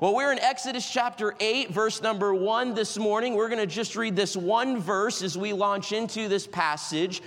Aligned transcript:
Well, 0.00 0.14
we're 0.14 0.32
in 0.32 0.38
Exodus 0.38 0.90
chapter 0.90 1.34
8, 1.38 1.72
verse 1.72 2.00
number 2.00 2.32
1 2.34 2.72
this 2.72 2.96
morning. 2.96 3.34
We're 3.34 3.50
going 3.50 3.60
to 3.60 3.66
just 3.66 3.96
read 3.96 4.16
this 4.16 4.34
one 4.34 4.80
verse 4.80 5.20
as 5.20 5.36
we 5.36 5.52
launch 5.52 5.92
into 5.92 6.26
this 6.26 6.46
passage. 6.46 7.20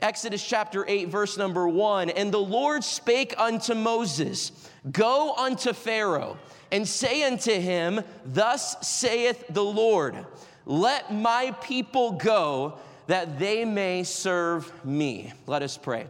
Exodus 0.00 0.46
chapter 0.46 0.84
8, 0.86 1.08
verse 1.08 1.36
number 1.36 1.66
1. 1.66 2.10
And 2.10 2.32
the 2.32 2.38
Lord 2.38 2.84
spake 2.84 3.34
unto 3.38 3.74
Moses, 3.74 4.52
Go 4.92 5.34
unto 5.34 5.72
Pharaoh, 5.72 6.38
and 6.70 6.86
say 6.86 7.24
unto 7.24 7.50
him, 7.50 8.00
Thus 8.24 8.76
saith 8.88 9.44
the 9.50 9.64
Lord, 9.64 10.14
Let 10.64 11.12
my 11.12 11.50
people 11.60 12.12
go, 12.12 12.78
that 13.08 13.40
they 13.40 13.64
may 13.64 14.04
serve 14.04 14.70
me. 14.84 15.32
Let 15.48 15.62
us 15.62 15.76
pray. 15.76 16.06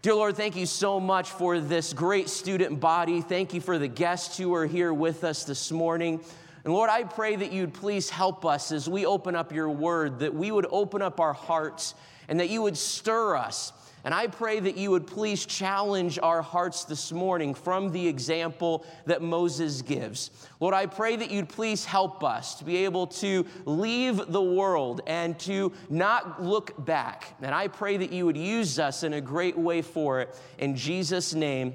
Dear 0.00 0.14
Lord, 0.14 0.36
thank 0.36 0.54
you 0.54 0.64
so 0.64 1.00
much 1.00 1.28
for 1.28 1.58
this 1.58 1.92
great 1.92 2.28
student 2.28 2.78
body. 2.78 3.20
Thank 3.20 3.52
you 3.52 3.60
for 3.60 3.78
the 3.78 3.88
guests 3.88 4.38
who 4.38 4.54
are 4.54 4.64
here 4.64 4.94
with 4.94 5.24
us 5.24 5.42
this 5.42 5.72
morning. 5.72 6.20
And 6.62 6.72
Lord, 6.72 6.88
I 6.88 7.02
pray 7.02 7.34
that 7.34 7.50
you'd 7.50 7.74
please 7.74 8.08
help 8.08 8.46
us 8.46 8.70
as 8.70 8.88
we 8.88 9.06
open 9.06 9.34
up 9.34 9.52
your 9.52 9.68
word, 9.68 10.20
that 10.20 10.32
we 10.32 10.52
would 10.52 10.68
open 10.70 11.02
up 11.02 11.18
our 11.18 11.32
hearts 11.32 11.96
and 12.28 12.38
that 12.38 12.48
you 12.48 12.62
would 12.62 12.76
stir 12.76 13.34
us. 13.34 13.72
And 14.08 14.14
I 14.14 14.26
pray 14.26 14.58
that 14.58 14.78
you 14.78 14.90
would 14.92 15.06
please 15.06 15.44
challenge 15.44 16.18
our 16.22 16.40
hearts 16.40 16.84
this 16.84 17.12
morning 17.12 17.52
from 17.52 17.92
the 17.92 18.08
example 18.08 18.86
that 19.04 19.20
Moses 19.20 19.82
gives. 19.82 20.30
Lord, 20.60 20.72
I 20.72 20.86
pray 20.86 21.16
that 21.16 21.30
you'd 21.30 21.50
please 21.50 21.84
help 21.84 22.24
us 22.24 22.54
to 22.54 22.64
be 22.64 22.86
able 22.86 23.08
to 23.08 23.44
leave 23.66 24.32
the 24.32 24.40
world 24.40 25.02
and 25.06 25.38
to 25.40 25.74
not 25.90 26.42
look 26.42 26.86
back. 26.86 27.36
And 27.42 27.54
I 27.54 27.68
pray 27.68 27.98
that 27.98 28.10
you 28.10 28.24
would 28.24 28.38
use 28.38 28.78
us 28.78 29.02
in 29.02 29.12
a 29.12 29.20
great 29.20 29.58
way 29.58 29.82
for 29.82 30.22
it. 30.22 30.34
In 30.56 30.74
Jesus' 30.74 31.34
name, 31.34 31.74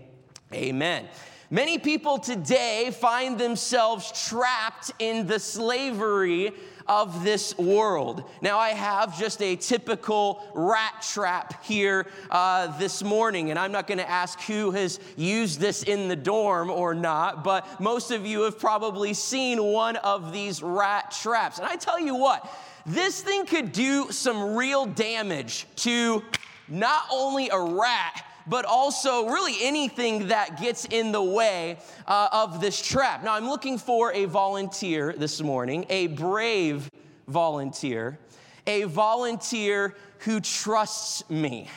amen. 0.52 1.10
Many 1.52 1.78
people 1.78 2.18
today 2.18 2.90
find 3.00 3.38
themselves 3.38 4.28
trapped 4.28 4.90
in 4.98 5.28
the 5.28 5.38
slavery 5.38 6.52
of 6.88 7.24
this 7.24 7.58
world. 7.58 8.24
Now, 8.42 8.58
I 8.60 8.70
have 8.70 9.18
just 9.18 9.42
a 9.42 9.56
typical 9.56 10.46
rat 10.54 11.06
trap 11.14 11.64
here 11.64 12.08
uh, 12.30 12.78
this 12.78 13.04
morning, 13.04 13.50
and 13.50 13.60
I'm 13.60 13.72
not 13.72 13.88
going 13.88 14.00
to 14.00 14.10
ask 14.10 14.40
who 14.42 14.72
has 14.72 15.00
used 15.16 15.60
this 15.60 15.84
in 15.84 16.08
the 16.08 16.16
dorm 16.16 16.70
or 16.70 16.94
not, 16.94 17.44
but 17.44 17.80
most 17.80 18.12
of 18.12 18.26
you 18.26 18.42
have 18.42 18.60
probably 18.60 19.14
seen 19.14 19.64
one 19.64 19.96
of 19.98 20.34
these 20.34 20.62
rat 20.62 21.12
traps. 21.12 21.60
And 21.60 21.68
I 21.68 21.76
tell 21.76 22.00
you 22.00 22.16
what, 22.16 22.50
this 22.86 23.22
thing 23.22 23.46
could 23.46 23.72
do 23.72 24.12
some 24.12 24.56
real 24.56 24.86
damage 24.86 25.66
to 25.78 26.22
not 26.68 27.04
only 27.12 27.50
a 27.50 27.60
rat, 27.60 28.26
but 28.48 28.66
also 28.66 29.28
really 29.28 29.56
anything 29.62 30.28
that 30.28 30.60
gets 30.60 30.86
in 30.86 31.12
the 31.12 31.22
way 31.22 31.78
uh, 32.08 32.30
of 32.32 32.62
this 32.62 32.82
trap. 32.82 33.24
Now, 33.24 33.34
I'm 33.34 33.48
looking 33.48 33.78
for 33.78 34.12
a 34.14 34.26
volunteer 34.26 35.14
this 35.18 35.42
morning, 35.42 35.86
a 35.90 36.08
brave 36.08 36.90
volunteer, 37.28 38.20
a 38.68 38.84
volunteer 38.84 39.96
who 40.20 40.40
trusts 40.40 41.30
me. 41.30 41.70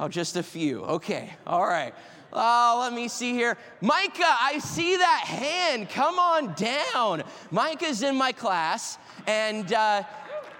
Oh, 0.00 0.08
just 0.08 0.36
a 0.36 0.42
few. 0.42 0.84
Okay, 0.84 1.34
all 1.46 1.66
right. 1.66 1.94
Oh, 2.32 2.78
let 2.80 2.92
me 2.92 3.08
see 3.08 3.32
here. 3.32 3.56
Micah, 3.80 4.22
I 4.22 4.58
see 4.58 4.96
that 4.96 5.24
hand. 5.24 5.88
Come 5.88 6.18
on 6.18 6.54
down. 6.54 7.22
Micah's 7.50 8.02
in 8.02 8.14
my 8.16 8.32
class, 8.32 8.98
and 9.26 9.72
uh, 9.72 10.02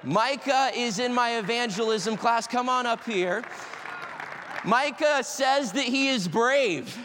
Micah 0.03 0.71
is 0.75 0.99
in 0.99 1.13
my 1.13 1.39
evangelism 1.39 2.17
class. 2.17 2.47
Come 2.47 2.69
on 2.69 2.87
up 2.87 3.05
here. 3.05 3.45
Micah 4.65 5.23
says 5.23 5.73
that 5.73 5.85
he 5.85 6.09
is 6.09 6.29
brave. 6.29 6.97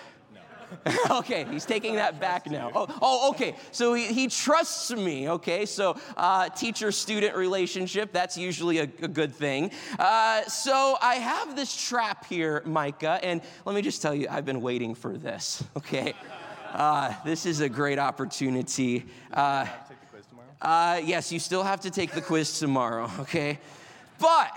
Okay, 1.09 1.45
he's 1.49 1.65
taking 1.65 1.95
that 1.95 2.19
back 2.19 2.49
now. 2.49 2.71
Oh, 2.73 2.87
oh 3.01 3.29
okay. 3.29 3.55
So 3.71 3.93
he, 3.93 4.07
he 4.07 4.27
trusts 4.27 4.91
me. 4.91 5.29
Okay, 5.29 5.65
so 5.65 5.97
uh, 6.17 6.49
teacher 6.49 6.91
student 6.91 7.35
relationship, 7.35 8.11
that's 8.11 8.37
usually 8.37 8.79
a, 8.79 8.83
a 8.83 9.07
good 9.07 9.33
thing. 9.33 9.71
Uh, 9.99 10.43
so 10.43 10.97
I 11.01 11.15
have 11.15 11.55
this 11.55 11.75
trap 11.75 12.25
here, 12.25 12.63
Micah, 12.65 13.19
and 13.23 13.41
let 13.65 13.75
me 13.75 13.81
just 13.81 14.01
tell 14.01 14.15
you, 14.15 14.27
I've 14.29 14.45
been 14.45 14.61
waiting 14.61 14.95
for 14.95 15.17
this. 15.17 15.63
Okay. 15.77 16.13
Uh, 16.73 17.13
this 17.23 17.45
is 17.45 17.59
a 17.59 17.69
great 17.69 17.99
opportunity. 17.99 19.05
Uh, 19.31 19.67
uh, 20.61 20.99
yes, 21.03 21.31
you 21.31 21.39
still 21.39 21.63
have 21.63 21.81
to 21.81 21.91
take 21.91 22.11
the 22.13 22.21
quiz 22.21 22.57
tomorrow, 22.57 23.11
okay? 23.19 23.59
But 24.17 24.51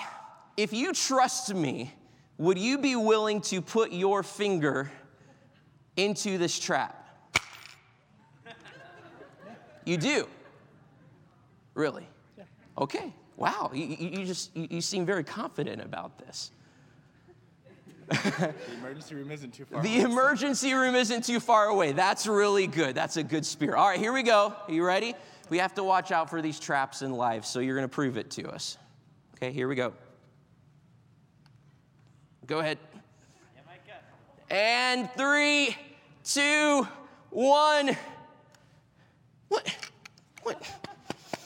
if 0.57 0.73
you 0.73 0.93
trust 0.93 1.55
me, 1.55 1.93
would 2.39 2.59
you 2.59 2.79
be 2.79 2.97
willing 2.97 3.41
to 3.43 3.63
put 3.63 3.93
your 3.93 4.23
finger 4.23 4.91
into 5.97 6.39
this 6.39 6.59
trap? 6.59 7.03
You 9.85 9.97
do? 9.97 10.27
Really? 11.75 12.07
Okay. 12.77 13.13
Wow. 13.37 13.71
You, 13.73 13.87
you 13.87 14.27
just 14.27 14.55
you, 14.57 14.67
you 14.71 14.81
seem 14.81 15.07
very 15.07 15.25
confident 15.25 15.81
about 15.81 16.19
this. 16.19 16.51
the 18.09 18.55
emergency 18.79 19.15
room 19.15 19.31
isn't 19.31 19.53
too 19.53 19.65
far. 19.65 19.83
The 19.83 20.01
away. 20.01 20.11
emergency 20.11 20.75
room 20.75 20.95
isn't 20.95 21.25
too 21.25 21.41
far 21.41 21.67
away. 21.67 21.93
That's 21.93 22.27
really 22.27 22.67
good. 22.67 22.95
That's 22.95 23.17
a 23.17 23.23
good 23.23 23.45
spirit. 23.45 23.79
All 23.79 23.89
right, 23.89 23.99
here 23.99 24.13
we 24.13 24.23
go. 24.23 24.55
Are 24.67 24.73
you 24.73 24.85
ready? 24.85 25.15
We 25.49 25.59
have 25.59 25.75
to 25.75 25.85
watch 25.85 26.13
out 26.13 26.31
for 26.31 26.41
these 26.41 26.61
traps 26.61 27.03
in 27.03 27.13
life, 27.13 27.45
so 27.45 27.61
you're 27.61 27.77
going 27.77 27.89
to 27.89 27.93
prove 27.93 28.17
it 28.17 28.31
to 28.33 28.49
us. 28.49 28.79
Okay, 29.37 29.53
here 29.53 29.67
we 29.67 29.75
go. 29.75 29.93
Go 32.47 32.61
ahead. 32.61 32.79
And 34.49 35.11
three, 35.17 35.77
two, 36.23 36.87
one. 37.31 37.97
What? 39.49 39.77
What? 40.43 40.62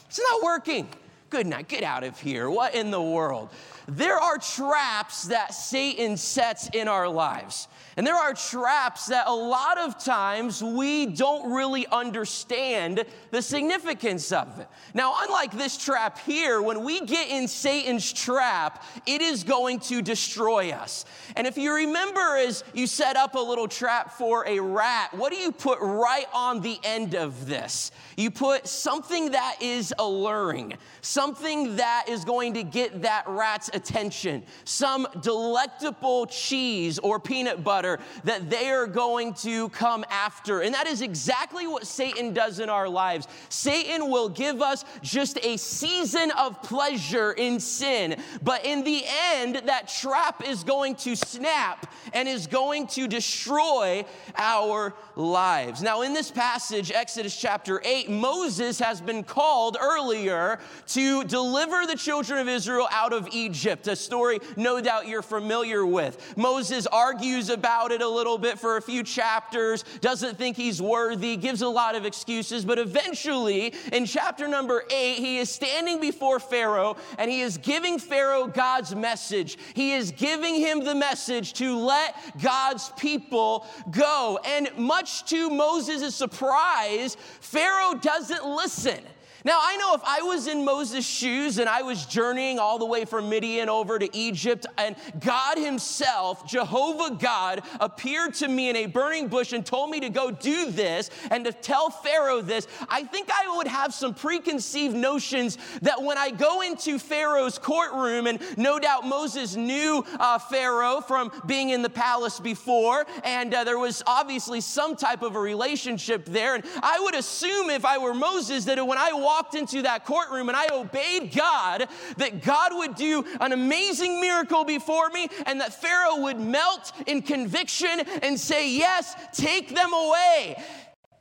It's 0.07 0.19
not 0.19 0.43
working. 0.43 0.87
Good 1.31 1.47
night. 1.47 1.67
Get 1.67 1.83
out 1.83 2.03
of 2.03 2.19
here. 2.19 2.49
What 2.49 2.75
in 2.75 2.91
the 2.91 3.01
world? 3.01 3.49
There 3.87 4.17
are 4.17 4.37
traps 4.37 5.23
that 5.23 5.55
Satan 5.55 6.17
sets 6.17 6.69
in 6.69 6.87
our 6.87 7.09
lives. 7.09 7.67
And 8.01 8.07
there 8.07 8.15
are 8.15 8.33
traps 8.33 9.05
that 9.09 9.27
a 9.27 9.31
lot 9.31 9.77
of 9.77 10.03
times 10.03 10.63
we 10.63 11.05
don't 11.05 11.53
really 11.53 11.85
understand 11.85 13.05
the 13.29 13.43
significance 13.43 14.31
of 14.31 14.59
it. 14.59 14.67
Now, 14.95 15.13
unlike 15.21 15.51
this 15.51 15.77
trap 15.77 16.17
here, 16.17 16.63
when 16.63 16.83
we 16.83 17.01
get 17.01 17.29
in 17.29 17.47
Satan's 17.47 18.11
trap, 18.11 18.83
it 19.05 19.21
is 19.21 19.43
going 19.43 19.81
to 19.81 20.01
destroy 20.01 20.71
us. 20.71 21.05
And 21.35 21.45
if 21.45 21.59
you 21.59 21.75
remember, 21.75 22.37
as 22.37 22.63
you 22.73 22.87
set 22.87 23.17
up 23.17 23.35
a 23.35 23.39
little 23.39 23.67
trap 23.67 24.13
for 24.13 24.47
a 24.47 24.59
rat, 24.59 25.13
what 25.13 25.31
do 25.31 25.37
you 25.37 25.51
put 25.51 25.77
right 25.79 26.25
on 26.33 26.61
the 26.61 26.79
end 26.83 27.13
of 27.13 27.45
this? 27.45 27.91
You 28.17 28.31
put 28.31 28.67
something 28.67 29.29
that 29.29 29.57
is 29.61 29.93
alluring, 29.99 30.73
something 31.01 31.75
that 31.75 32.05
is 32.09 32.25
going 32.25 32.55
to 32.55 32.63
get 32.63 33.03
that 33.03 33.25
rat's 33.27 33.69
attention, 33.75 34.41
some 34.63 35.07
delectable 35.21 36.25
cheese 36.25 36.97
or 36.97 37.19
peanut 37.19 37.63
butter 37.63 37.90
that 38.23 38.49
they 38.49 38.69
are 38.69 38.87
going 38.87 39.33
to 39.35 39.69
come 39.69 40.05
after. 40.09 40.61
And 40.61 40.73
that 40.73 40.87
is 40.87 41.01
exactly 41.01 41.67
what 41.67 41.87
Satan 41.87 42.33
does 42.33 42.59
in 42.59 42.69
our 42.69 42.87
lives. 42.87 43.27
Satan 43.49 44.09
will 44.09 44.29
give 44.29 44.61
us 44.61 44.85
just 45.01 45.43
a 45.43 45.57
season 45.57 46.31
of 46.37 46.61
pleasure 46.61 47.31
in 47.33 47.59
sin, 47.59 48.17
but 48.41 48.65
in 48.65 48.83
the 48.83 49.03
end, 49.33 49.61
that 49.65 49.87
trap 49.87 50.47
is 50.47 50.63
going 50.63 50.95
to 50.95 51.15
snap 51.15 51.91
and 52.13 52.27
is 52.27 52.47
going 52.47 52.87
to 52.87 53.07
destroy 53.07 54.05
our 54.35 54.93
lives. 55.15 55.81
Now, 55.81 56.01
in 56.01 56.13
this 56.13 56.31
passage, 56.31 56.91
Exodus 56.91 57.35
chapter 57.39 57.81
8, 57.83 58.09
Moses 58.09 58.79
has 58.79 59.01
been 59.01 59.23
called 59.23 59.77
earlier 59.79 60.59
to 60.87 61.23
deliver 61.23 61.85
the 61.85 61.95
children 61.95 62.39
of 62.39 62.47
Israel 62.47 62.87
out 62.91 63.13
of 63.13 63.27
Egypt, 63.31 63.87
a 63.87 63.95
story 63.95 64.39
no 64.55 64.81
doubt 64.81 65.07
you're 65.07 65.21
familiar 65.21 65.85
with. 65.85 66.37
Moses 66.37 66.87
argues 66.87 67.49
about 67.49 67.70
it 67.91 68.01
a 68.01 68.07
little 68.07 68.37
bit 68.37 68.59
for 68.59 68.77
a 68.77 68.81
few 68.81 69.03
chapters, 69.03 69.83
doesn't 70.01 70.37
think 70.37 70.57
he's 70.57 70.81
worthy, 70.81 71.37
gives 71.37 71.61
a 71.61 71.67
lot 71.67 71.95
of 71.95 72.05
excuses, 72.05 72.65
but 72.65 72.77
eventually, 72.77 73.73
in 73.91 74.05
chapter 74.05 74.47
number 74.47 74.83
8, 74.89 75.15
he 75.15 75.37
is 75.37 75.49
standing 75.49 75.99
before 75.99 76.39
Pharaoh 76.39 76.97
and 77.17 77.31
he 77.31 77.41
is 77.41 77.57
giving 77.57 77.97
Pharaoh 77.99 78.47
God's 78.47 78.95
message. 78.95 79.57
He 79.73 79.93
is 79.93 80.11
giving 80.11 80.55
him 80.55 80.83
the 80.83 80.95
message 80.95 81.53
to 81.53 81.77
let 81.77 82.15
God's 82.41 82.89
people 82.97 83.65
go. 83.89 84.39
And 84.45 84.69
much 84.77 85.25
to 85.25 85.49
Moses' 85.49 86.15
surprise, 86.15 87.15
Pharaoh 87.39 87.95
doesn't 87.95 88.45
listen. 88.45 88.99
Now, 89.43 89.59
I 89.61 89.75
know 89.77 89.95
if 89.95 90.01
I 90.03 90.21
was 90.21 90.47
in 90.47 90.63
Moses' 90.63 91.05
shoes 91.05 91.57
and 91.57 91.67
I 91.67 91.81
was 91.81 92.05
journeying 92.05 92.59
all 92.59 92.77
the 92.77 92.85
way 92.85 93.05
from 93.05 93.29
Midian 93.29 93.69
over 93.69 93.97
to 93.97 94.15
Egypt, 94.15 94.67
and 94.77 94.95
God 95.19 95.57
Himself, 95.57 96.45
Jehovah 96.47 97.15
God, 97.15 97.63
appeared 97.79 98.35
to 98.35 98.47
me 98.47 98.69
in 98.69 98.75
a 98.75 98.85
burning 98.85 99.29
bush 99.29 99.51
and 99.53 99.65
told 99.65 99.89
me 99.89 99.99
to 100.01 100.09
go 100.09 100.29
do 100.29 100.69
this 100.69 101.09
and 101.31 101.45
to 101.45 101.51
tell 101.51 101.89
Pharaoh 101.89 102.41
this, 102.41 102.67
I 102.87 103.03
think 103.03 103.29
I 103.31 103.55
would 103.57 103.67
have 103.67 103.93
some 103.93 104.13
preconceived 104.13 104.95
notions 104.95 105.57
that 105.81 106.01
when 106.01 106.17
I 106.17 106.29
go 106.29 106.61
into 106.61 106.99
Pharaoh's 106.99 107.57
courtroom, 107.57 108.27
and 108.27 108.39
no 108.57 108.77
doubt 108.77 109.07
Moses 109.07 109.55
knew 109.55 110.05
uh, 110.19 110.37
Pharaoh 110.37 111.01
from 111.01 111.31
being 111.47 111.71
in 111.71 111.81
the 111.81 111.89
palace 111.89 112.39
before, 112.39 113.07
and 113.23 113.53
uh, 113.53 113.63
there 113.63 113.79
was 113.79 114.03
obviously 114.05 114.61
some 114.61 114.95
type 114.95 115.23
of 115.23 115.35
a 115.35 115.39
relationship 115.39 116.25
there, 116.25 116.53
and 116.53 116.63
I 116.83 116.99
would 116.99 117.15
assume 117.15 117.71
if 117.71 117.85
I 117.85 117.97
were 117.97 118.13
Moses 118.13 118.65
that 118.65 118.85
when 118.85 118.97
I 118.99 119.13
walked 119.13 119.30
walked 119.31 119.55
into 119.55 119.81
that 119.83 120.03
courtroom 120.05 120.49
and 120.49 120.57
I 120.57 120.67
obeyed 120.73 121.33
God, 121.33 121.87
that 122.17 122.43
God 122.43 122.71
would 122.75 122.95
do 122.95 123.23
an 123.39 123.53
amazing 123.53 124.19
miracle 124.19 124.65
before 124.65 125.09
me 125.09 125.29
and 125.45 125.61
that 125.61 125.73
Pharaoh 125.73 126.17
would 126.23 126.39
melt 126.39 126.91
in 127.07 127.21
conviction 127.21 128.01
and 128.21 128.37
say, 128.37 128.69
Yes, 128.69 129.15
take 129.31 129.73
them 129.73 129.93
away. 129.93 130.61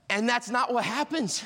And 0.09 0.29
that's 0.29 0.51
not 0.51 0.73
what 0.73 0.85
happens. 0.85 1.45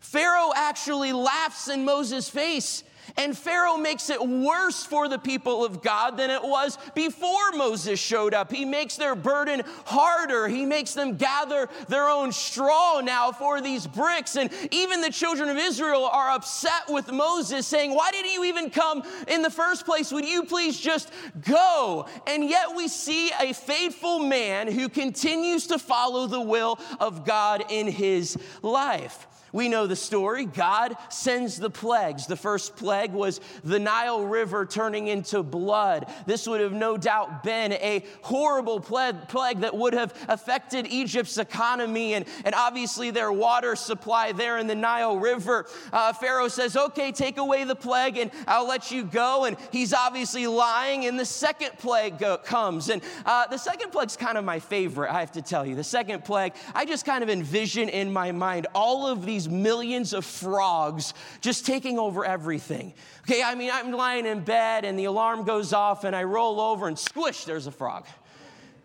Pharaoh 0.00 0.52
actually 0.56 1.12
laughs 1.12 1.68
in 1.68 1.84
Moses' 1.84 2.28
face 2.28 2.82
and 3.16 3.36
Pharaoh 3.36 3.76
makes 3.76 4.10
it 4.10 4.20
worse 4.20 4.84
for 4.84 5.08
the 5.08 5.18
people 5.18 5.64
of 5.64 5.82
God 5.82 6.16
than 6.16 6.30
it 6.30 6.42
was 6.42 6.78
before 6.94 7.52
Moses 7.52 7.98
showed 7.98 8.34
up. 8.34 8.52
He 8.52 8.64
makes 8.64 8.96
their 8.96 9.14
burden 9.14 9.62
harder. 9.84 10.48
He 10.48 10.64
makes 10.64 10.94
them 10.94 11.16
gather 11.16 11.68
their 11.88 12.08
own 12.08 12.32
straw 12.32 13.00
now 13.00 13.32
for 13.32 13.60
these 13.60 13.86
bricks. 13.86 14.36
And 14.36 14.50
even 14.70 15.00
the 15.00 15.10
children 15.10 15.48
of 15.48 15.56
Israel 15.56 16.04
are 16.06 16.30
upset 16.30 16.88
with 16.88 17.10
Moses, 17.10 17.66
saying, 17.66 17.94
Why 17.94 18.10
did 18.10 18.26
you 18.26 18.44
even 18.44 18.70
come 18.70 19.02
in 19.28 19.42
the 19.42 19.50
first 19.50 19.84
place? 19.84 20.12
Would 20.12 20.26
you 20.26 20.44
please 20.44 20.78
just 20.78 21.10
go? 21.42 22.06
And 22.26 22.44
yet 22.44 22.74
we 22.74 22.88
see 22.88 23.30
a 23.40 23.52
faithful 23.52 24.18
man 24.18 24.68
who 24.68 24.88
continues 24.88 25.66
to 25.68 25.78
follow 25.78 26.26
the 26.26 26.40
will 26.40 26.78
of 26.98 27.24
God 27.24 27.64
in 27.70 27.86
his 27.86 28.36
life. 28.62 29.26
We 29.52 29.68
know 29.68 29.86
the 29.86 29.96
story. 29.96 30.44
God 30.44 30.96
sends 31.08 31.58
the 31.58 31.70
plagues. 31.70 32.26
The 32.26 32.36
first 32.36 32.76
plague 32.76 33.12
was 33.12 33.40
the 33.64 33.78
Nile 33.78 34.24
River 34.24 34.66
turning 34.66 35.08
into 35.08 35.42
blood. 35.42 36.06
This 36.26 36.46
would 36.46 36.60
have 36.60 36.72
no 36.72 36.96
doubt 36.96 37.42
been 37.42 37.72
a 37.72 38.04
horrible 38.22 38.80
plague 38.80 39.60
that 39.60 39.76
would 39.76 39.94
have 39.94 40.14
affected 40.28 40.86
Egypt's 40.86 41.38
economy 41.38 42.14
and, 42.14 42.24
and 42.44 42.54
obviously 42.54 43.10
their 43.10 43.32
water 43.32 43.76
supply 43.76 44.32
there 44.32 44.58
in 44.58 44.66
the 44.66 44.74
Nile 44.74 45.18
River. 45.18 45.66
Uh, 45.92 46.12
Pharaoh 46.12 46.48
says, 46.48 46.76
Okay, 46.76 47.12
take 47.12 47.38
away 47.38 47.64
the 47.64 47.74
plague 47.76 48.18
and 48.18 48.30
I'll 48.46 48.66
let 48.66 48.90
you 48.90 49.04
go. 49.04 49.44
And 49.44 49.56
he's 49.72 49.92
obviously 49.92 50.46
lying. 50.46 51.06
And 51.06 51.18
the 51.18 51.24
second 51.24 51.72
plague 51.78 52.22
comes. 52.44 52.88
And 52.88 53.02
uh, 53.26 53.46
the 53.48 53.58
second 53.58 53.90
plague's 53.90 54.16
kind 54.16 54.38
of 54.38 54.44
my 54.44 54.58
favorite, 54.58 55.12
I 55.12 55.20
have 55.20 55.32
to 55.32 55.42
tell 55.42 55.66
you. 55.66 55.74
The 55.74 55.84
second 55.84 56.24
plague, 56.24 56.54
I 56.74 56.84
just 56.84 57.04
kind 57.04 57.22
of 57.22 57.30
envision 57.30 57.88
in 57.88 58.12
my 58.12 58.32
mind 58.32 58.66
all 58.74 59.06
of 59.06 59.24
these 59.26 59.39
these 59.40 59.48
millions 59.50 60.12
of 60.12 60.24
frogs 60.24 61.14
just 61.40 61.64
taking 61.64 61.98
over 61.98 62.24
everything. 62.24 62.92
Okay, 63.22 63.42
I 63.42 63.54
mean, 63.54 63.70
I'm 63.72 63.90
lying 63.92 64.26
in 64.26 64.40
bed 64.40 64.84
and 64.84 64.98
the 64.98 65.06
alarm 65.06 65.44
goes 65.44 65.72
off 65.72 66.04
and 66.04 66.14
I 66.14 66.24
roll 66.24 66.60
over 66.60 66.88
and 66.88 66.98
squish, 66.98 67.44
there's 67.44 67.66
a 67.66 67.70
frog. 67.70 68.06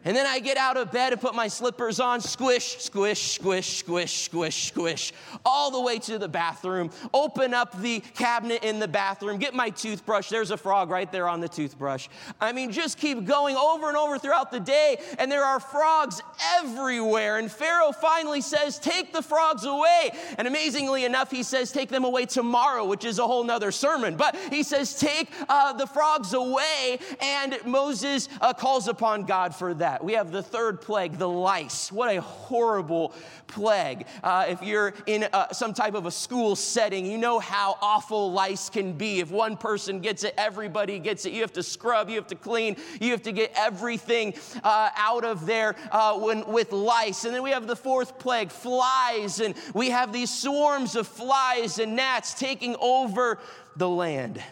And 0.06 0.16
then 0.16 0.28
I 0.28 0.40
get 0.40 0.56
out 0.57 0.78
of 0.78 0.92
bed 0.92 1.13
and 1.13 1.22
put 1.22 1.34
my 1.34 1.48
slippers 1.48 2.00
on, 2.00 2.22
squish, 2.22 2.78
squish, 2.78 3.31
squish, 3.34 3.80
squish, 3.80 4.25
squish, 4.25 4.68
squish, 4.68 5.13
all 5.44 5.72
the 5.72 5.81
way 5.81 5.98
to 5.98 6.19
the 6.19 6.28
bathroom. 6.28 6.92
Open 7.12 7.56
up 7.56 7.81
the 7.81 8.02
cabinet 8.13 8.63
in 8.63 8.80
the 8.80 8.88
bathroom, 8.88 9.40
get 9.40 9.56
my 9.56 9.72
toothbrush. 9.72 10.30
There's 10.30 10.52
a 10.52 10.57
frog 10.57 10.92
right 10.92 11.12
there 11.12 11.28
on 11.28 11.42
the 11.42 11.50
toothbrush. 11.50 12.07
I 12.40 12.52
mean, 12.52 12.72
just 12.72 13.00
keep 13.00 13.25
going 13.25 13.56
over 13.56 13.88
and 13.88 13.98
over 13.98 14.19
throughout 14.19 14.52
the 14.52 14.60
day, 14.60 14.98
and 15.18 15.31
there 15.31 15.44
are 15.44 15.60
frogs 15.60 16.22
everywhere. 16.60 17.40
And 17.40 17.52
Pharaoh 17.52 17.92
finally 17.92 18.42
says, 18.42 18.78
Take 18.78 19.12
the 19.12 19.24
frogs 19.24 19.66
away. 19.66 20.12
And 20.38 20.48
amazingly 20.48 21.06
enough, 21.06 21.31
he 21.31 21.42
says, 21.42 21.72
Take 21.72 21.90
them 21.90 22.06
away 22.06 22.28
tomorrow, 22.28 22.86
which 22.86 23.06
is 23.06 23.18
a 23.18 23.25
whole 23.25 23.44
nother 23.44 23.72
sermon. 23.72 24.18
But 24.18 24.36
he 24.52 24.62
says, 24.62 25.00
Take 25.00 25.31
uh, 25.50 25.74
the 25.74 25.88
frogs 25.88 26.34
away. 26.34 27.00
And 27.19 27.57
Moses 27.66 28.30
uh, 28.40 28.54
calls 28.54 28.88
upon 28.88 29.25
God 29.25 29.56
for 29.56 29.74
that 29.74 29.94
that. 29.95 30.03
We 30.03 30.13
have 30.13 30.31
the 30.31 30.44
third 30.44 30.81
plague, 30.81 31.18
the 31.18 31.30
lice. 31.30 31.89
What 31.92 32.13
a 32.13 32.19
horrible 32.19 33.13
plague. 33.47 34.06
Uh, 34.21 34.45
if 34.50 34.62
you're 34.62 34.94
in 35.06 35.27
uh, 35.31 35.53
some 35.53 35.74
type 35.74 35.94
of 35.94 36.06
a 36.06 36.12
school 36.12 36.56
setting, 36.57 37.06
you 37.06 37.18
know 37.18 37.39
how 37.39 37.77
awful 37.81 38.31
lice 38.33 38.69
can 38.69 38.92
be. 38.94 39.19
If 39.21 39.31
one 39.31 39.56
person 39.56 40.01
gets 40.01 40.25
it, 40.25 40.33
everybody 40.38 41.00
gets 41.00 41.25
it. 41.25 41.31
You 41.31 41.42
have 41.42 41.53
to 41.53 41.63
scrub, 41.63 42.09
you 42.09 42.15
have 42.15 42.27
to 42.27 42.36
clean, 42.36 42.75
you 43.00 43.12
have 43.12 43.24
to 43.24 43.31
get 43.31 43.53
everything 43.56 44.33
uh, 44.63 44.89
out 44.97 45.24
of 45.24 45.45
there 45.45 45.75
uh, 45.92 46.19
when, 46.19 46.45
with 46.45 46.74
lice. 46.74 47.24
And 47.24 47.33
then 47.33 47.42
we 47.42 47.51
have 47.51 47.65
the 47.65 47.75
fourth 47.75 48.19
plague, 48.19 48.51
flies. 48.51 49.39
And 49.39 49.56
we 49.74 49.92
have 49.92 50.12
these 50.12 50.30
swarms 50.30 50.95
of 50.95 51.07
flies 51.07 51.80
and 51.80 51.95
gnats 51.95 52.33
taking 52.33 52.75
over 52.81 53.39
the 53.77 53.88
land. 53.88 54.44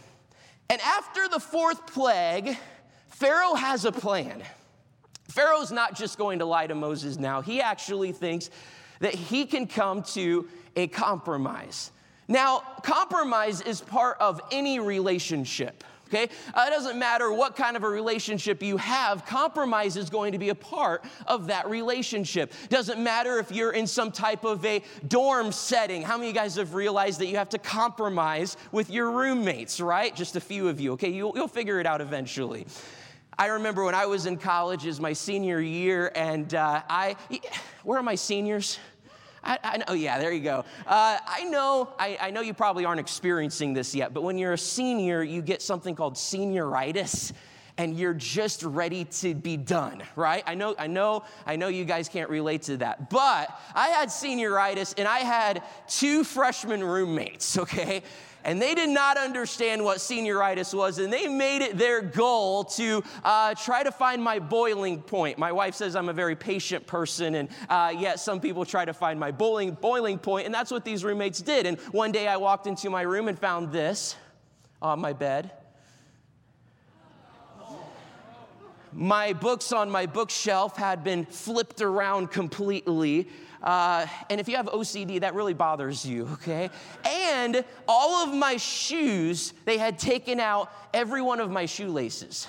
And 0.69 0.79
after 0.81 1.27
the 1.27 1.39
fourth 1.39 1.85
plague, 1.87 2.57
Pharaoh 3.09 3.55
has 3.55 3.83
a 3.83 3.91
plan. 3.91 4.41
Pharaoh's 5.29 5.71
not 5.71 5.95
just 5.95 6.17
going 6.17 6.39
to 6.39 6.45
lie 6.45 6.67
to 6.67 6.75
Moses 6.75 7.17
now, 7.17 7.41
he 7.41 7.61
actually 7.61 8.11
thinks 8.11 8.49
that 8.99 9.13
he 9.13 9.45
can 9.45 9.67
come 9.67 10.03
to 10.03 10.47
a 10.75 10.87
compromise. 10.87 11.91
Now, 12.27 12.63
compromise 12.83 13.61
is 13.61 13.81
part 13.81 14.17
of 14.19 14.41
any 14.51 14.79
relationship. 14.79 15.83
Okay? 16.13 16.29
Uh, 16.53 16.65
it 16.67 16.69
doesn't 16.69 16.99
matter 16.99 17.31
what 17.31 17.55
kind 17.55 17.75
of 17.75 17.83
a 17.83 17.89
relationship 17.89 18.61
you 18.61 18.77
have, 18.77 19.25
compromise 19.25 19.97
is 19.97 20.11
going 20.11 20.31
to 20.33 20.37
be 20.37 20.49
a 20.49 20.55
part 20.55 21.03
of 21.25 21.47
that 21.47 21.67
relationship. 21.69 22.53
Doesn't 22.69 23.01
matter 23.01 23.39
if 23.39 23.51
you're 23.51 23.71
in 23.71 23.87
some 23.87 24.11
type 24.11 24.43
of 24.43 24.63
a 24.63 24.83
dorm 25.07 25.51
setting. 25.51 26.03
How 26.03 26.17
many 26.17 26.29
of 26.29 26.35
you 26.35 26.39
guys 26.39 26.55
have 26.57 26.75
realized 26.75 27.19
that 27.19 27.27
you 27.27 27.37
have 27.37 27.49
to 27.49 27.57
compromise 27.57 28.57
with 28.71 28.91
your 28.91 29.09
roommates, 29.09 29.81
right? 29.81 30.15
Just 30.15 30.35
a 30.35 30.41
few 30.41 30.69
of 30.69 30.79
you, 30.79 30.93
okay? 30.93 31.09
You'll, 31.09 31.33
you'll 31.35 31.47
figure 31.47 31.79
it 31.79 31.87
out 31.87 31.99
eventually. 31.99 32.67
I 33.37 33.47
remember 33.47 33.83
when 33.83 33.95
I 33.95 34.05
was 34.05 34.25
in 34.25 34.37
college, 34.37 34.85
is 34.85 34.99
my 34.99 35.13
senior 35.13 35.59
year, 35.59 36.11
and 36.15 36.53
uh, 36.53 36.83
I, 36.87 37.15
where 37.83 37.99
are 37.99 38.03
my 38.03 38.15
seniors? 38.15 38.77
I, 39.43 39.57
I 39.63 39.77
know, 39.77 39.93
yeah, 39.93 40.19
there 40.19 40.31
you 40.31 40.41
go. 40.41 40.63
Uh, 40.85 41.17
I 41.25 41.43
know, 41.45 41.89
I, 41.97 42.17
I 42.21 42.31
know 42.31 42.41
you 42.41 42.53
probably 42.53 42.85
aren't 42.85 42.99
experiencing 42.99 43.73
this 43.73 43.95
yet, 43.95 44.13
but 44.13 44.21
when 44.21 44.37
you're 44.37 44.53
a 44.53 44.57
senior, 44.57 45.23
you 45.23 45.41
get 45.41 45.61
something 45.61 45.95
called 45.95 46.15
senioritis 46.15 47.33
and 47.77 47.97
you're 47.97 48.13
just 48.13 48.61
ready 48.63 49.05
to 49.05 49.33
be 49.33 49.57
done, 49.57 50.03
right? 50.15 50.43
I 50.45 50.53
know, 50.53 50.75
I 50.77 50.85
know, 50.85 51.23
I 51.45 51.55
know 51.55 51.69
you 51.69 51.85
guys 51.85 52.07
can't 52.07 52.29
relate 52.29 52.61
to 52.63 52.77
that. 52.77 53.09
But 53.09 53.49
I 53.73 53.89
had 53.89 54.09
senioritis 54.09 54.93
and 54.97 55.07
I 55.07 55.19
had 55.19 55.63
two 55.87 56.23
freshman 56.23 56.83
roommates, 56.83 57.57
okay? 57.57 58.03
And 58.43 58.61
they 58.61 58.75
did 58.75 58.89
not 58.89 59.17
understand 59.17 59.83
what 59.83 59.97
senioritis 59.97 60.73
was, 60.73 60.99
and 60.99 61.11
they 61.11 61.27
made 61.27 61.61
it 61.61 61.77
their 61.77 62.01
goal 62.01 62.63
to 62.65 63.03
uh, 63.23 63.53
try 63.55 63.83
to 63.83 63.91
find 63.91 64.21
my 64.21 64.39
boiling 64.39 65.01
point. 65.01 65.37
My 65.37 65.51
wife 65.51 65.75
says 65.75 65.95
I'm 65.95 66.09
a 66.09 66.13
very 66.13 66.35
patient 66.35 66.85
person, 66.85 67.35
and 67.35 67.49
uh, 67.69 67.93
yet 67.97 68.19
some 68.19 68.39
people 68.39 68.65
try 68.65 68.85
to 68.85 68.93
find 68.93 69.19
my 69.19 69.31
boiling, 69.31 69.71
boiling 69.71 70.19
point, 70.19 70.45
and 70.45 70.53
that's 70.53 70.71
what 70.71 70.85
these 70.85 71.03
roommates 71.03 71.41
did. 71.41 71.65
And 71.65 71.79
one 71.91 72.11
day 72.11 72.27
I 72.27 72.37
walked 72.37 72.67
into 72.67 72.89
my 72.89 73.01
room 73.01 73.27
and 73.27 73.37
found 73.37 73.71
this 73.71 74.15
on 74.81 74.99
my 74.99 75.13
bed. 75.13 75.51
My 78.95 79.33
books 79.33 79.71
on 79.71 79.89
my 79.89 80.05
bookshelf 80.05 80.77
had 80.77 81.03
been 81.03 81.25
flipped 81.25 81.81
around 81.81 82.29
completely. 82.29 83.27
Uh, 83.63 84.05
and 84.29 84.41
if 84.41 84.49
you 84.49 84.57
have 84.57 84.65
OCD, 84.67 85.21
that 85.21 85.33
really 85.35 85.53
bothers 85.53 86.05
you, 86.05 86.27
okay? 86.33 86.69
And 87.05 87.63
all 87.87 88.27
of 88.27 88.35
my 88.35 88.57
shoes, 88.57 89.53
they 89.65 89.77
had 89.77 89.97
taken 89.97 90.39
out 90.39 90.71
every 90.93 91.21
one 91.21 91.39
of 91.39 91.49
my 91.49 91.65
shoelaces. 91.65 92.47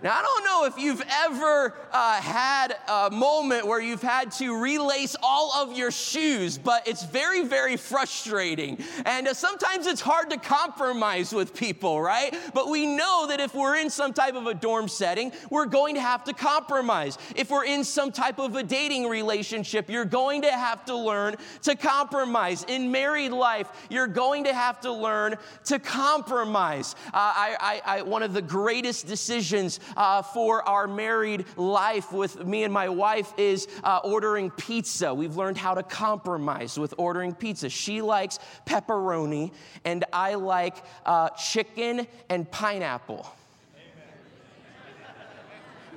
Now, 0.00 0.16
I 0.16 0.22
don't 0.22 0.44
know 0.44 0.64
if 0.64 0.78
you've 0.78 1.02
ever 1.10 1.74
uh, 1.90 2.20
had 2.20 2.76
a 2.86 3.10
moment 3.10 3.66
where 3.66 3.80
you've 3.80 4.00
had 4.00 4.30
to 4.32 4.56
relace 4.56 5.16
all 5.24 5.52
of 5.56 5.76
your 5.76 5.90
shoes, 5.90 6.56
but 6.56 6.86
it's 6.86 7.04
very, 7.04 7.44
very 7.44 7.76
frustrating. 7.76 8.78
And 9.04 9.26
uh, 9.26 9.34
sometimes 9.34 9.88
it's 9.88 10.00
hard 10.00 10.30
to 10.30 10.36
compromise 10.36 11.32
with 11.32 11.52
people, 11.52 12.00
right? 12.00 12.32
But 12.54 12.68
we 12.68 12.86
know 12.86 13.26
that 13.28 13.40
if 13.40 13.56
we're 13.56 13.74
in 13.74 13.90
some 13.90 14.12
type 14.12 14.36
of 14.36 14.46
a 14.46 14.54
dorm 14.54 14.86
setting, 14.86 15.32
we're 15.50 15.66
going 15.66 15.96
to 15.96 16.00
have 16.00 16.22
to 16.24 16.32
compromise. 16.32 17.18
If 17.34 17.50
we're 17.50 17.64
in 17.64 17.82
some 17.82 18.12
type 18.12 18.38
of 18.38 18.54
a 18.54 18.62
dating 18.62 19.08
relationship, 19.08 19.90
you're 19.90 20.04
going 20.04 20.42
to 20.42 20.52
have 20.52 20.84
to 20.84 20.96
learn 20.96 21.34
to 21.62 21.74
compromise. 21.74 22.64
In 22.68 22.92
married 22.92 23.32
life, 23.32 23.68
you're 23.90 24.06
going 24.06 24.44
to 24.44 24.54
have 24.54 24.80
to 24.82 24.92
learn 24.92 25.34
to 25.64 25.80
compromise. 25.80 26.94
Uh, 27.06 27.10
I, 27.14 27.80
I, 27.84 27.98
I, 27.98 28.02
one 28.02 28.22
of 28.22 28.32
the 28.32 28.42
greatest 28.42 29.08
decisions 29.08 29.80
uh, 29.96 30.22
for 30.22 30.66
our 30.68 30.86
married 30.86 31.44
life 31.56 32.12
with 32.12 32.44
me 32.44 32.64
and 32.64 32.72
my 32.72 32.88
wife 32.88 33.32
is 33.36 33.68
uh, 33.84 34.00
ordering 34.04 34.50
pizza. 34.50 35.12
We've 35.12 35.36
learned 35.36 35.56
how 35.56 35.74
to 35.74 35.82
compromise 35.82 36.78
with 36.78 36.94
ordering 36.98 37.34
pizza. 37.34 37.68
She 37.68 38.02
likes 38.02 38.38
pepperoni, 38.66 39.52
and 39.84 40.04
I 40.12 40.34
like 40.34 40.76
uh, 41.06 41.30
chicken 41.30 42.06
and 42.28 42.50
pineapple. 42.50 43.30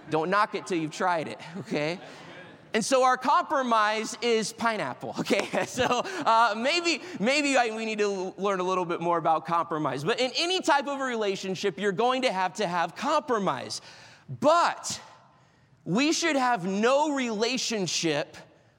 Don't 0.10 0.30
knock 0.30 0.56
it 0.56 0.68
till 0.68 0.78
you've 0.78 0.92
tried 0.92 1.30
it, 1.30 1.40
okay? 1.60 1.98
And 2.74 2.84
so 2.86 3.04
our 3.04 3.18
compromise 3.18 4.18
is 4.22 4.54
pineapple. 4.54 5.16
Okay, 5.22 5.66
so 5.66 6.04
uh, 6.26 6.56
maybe 6.58 7.02
maybe 7.20 7.56
I, 7.56 7.70
we 7.76 7.86
need 7.86 8.00
to 8.00 8.34
learn 8.38 8.60
a 8.60 8.64
little 8.64 8.86
bit 8.86 9.02
more 9.02 9.18
about 9.18 9.46
compromise. 9.46 10.04
But 10.04 10.20
in 10.20 10.32
any 10.38 10.62
type 10.62 10.88
of 10.88 11.00
a 11.00 11.04
relationship, 11.04 11.80
you're 11.80 11.92
going 11.92 12.24
to 12.24 12.32
have 12.32 12.56
to 12.56 12.68
have 12.68 12.96
compromise. 12.96 13.82
But 14.40 15.00
we 15.86 16.12
should 16.12 16.36
have 16.36 16.66
no 16.66 17.14
relationship 17.14 18.36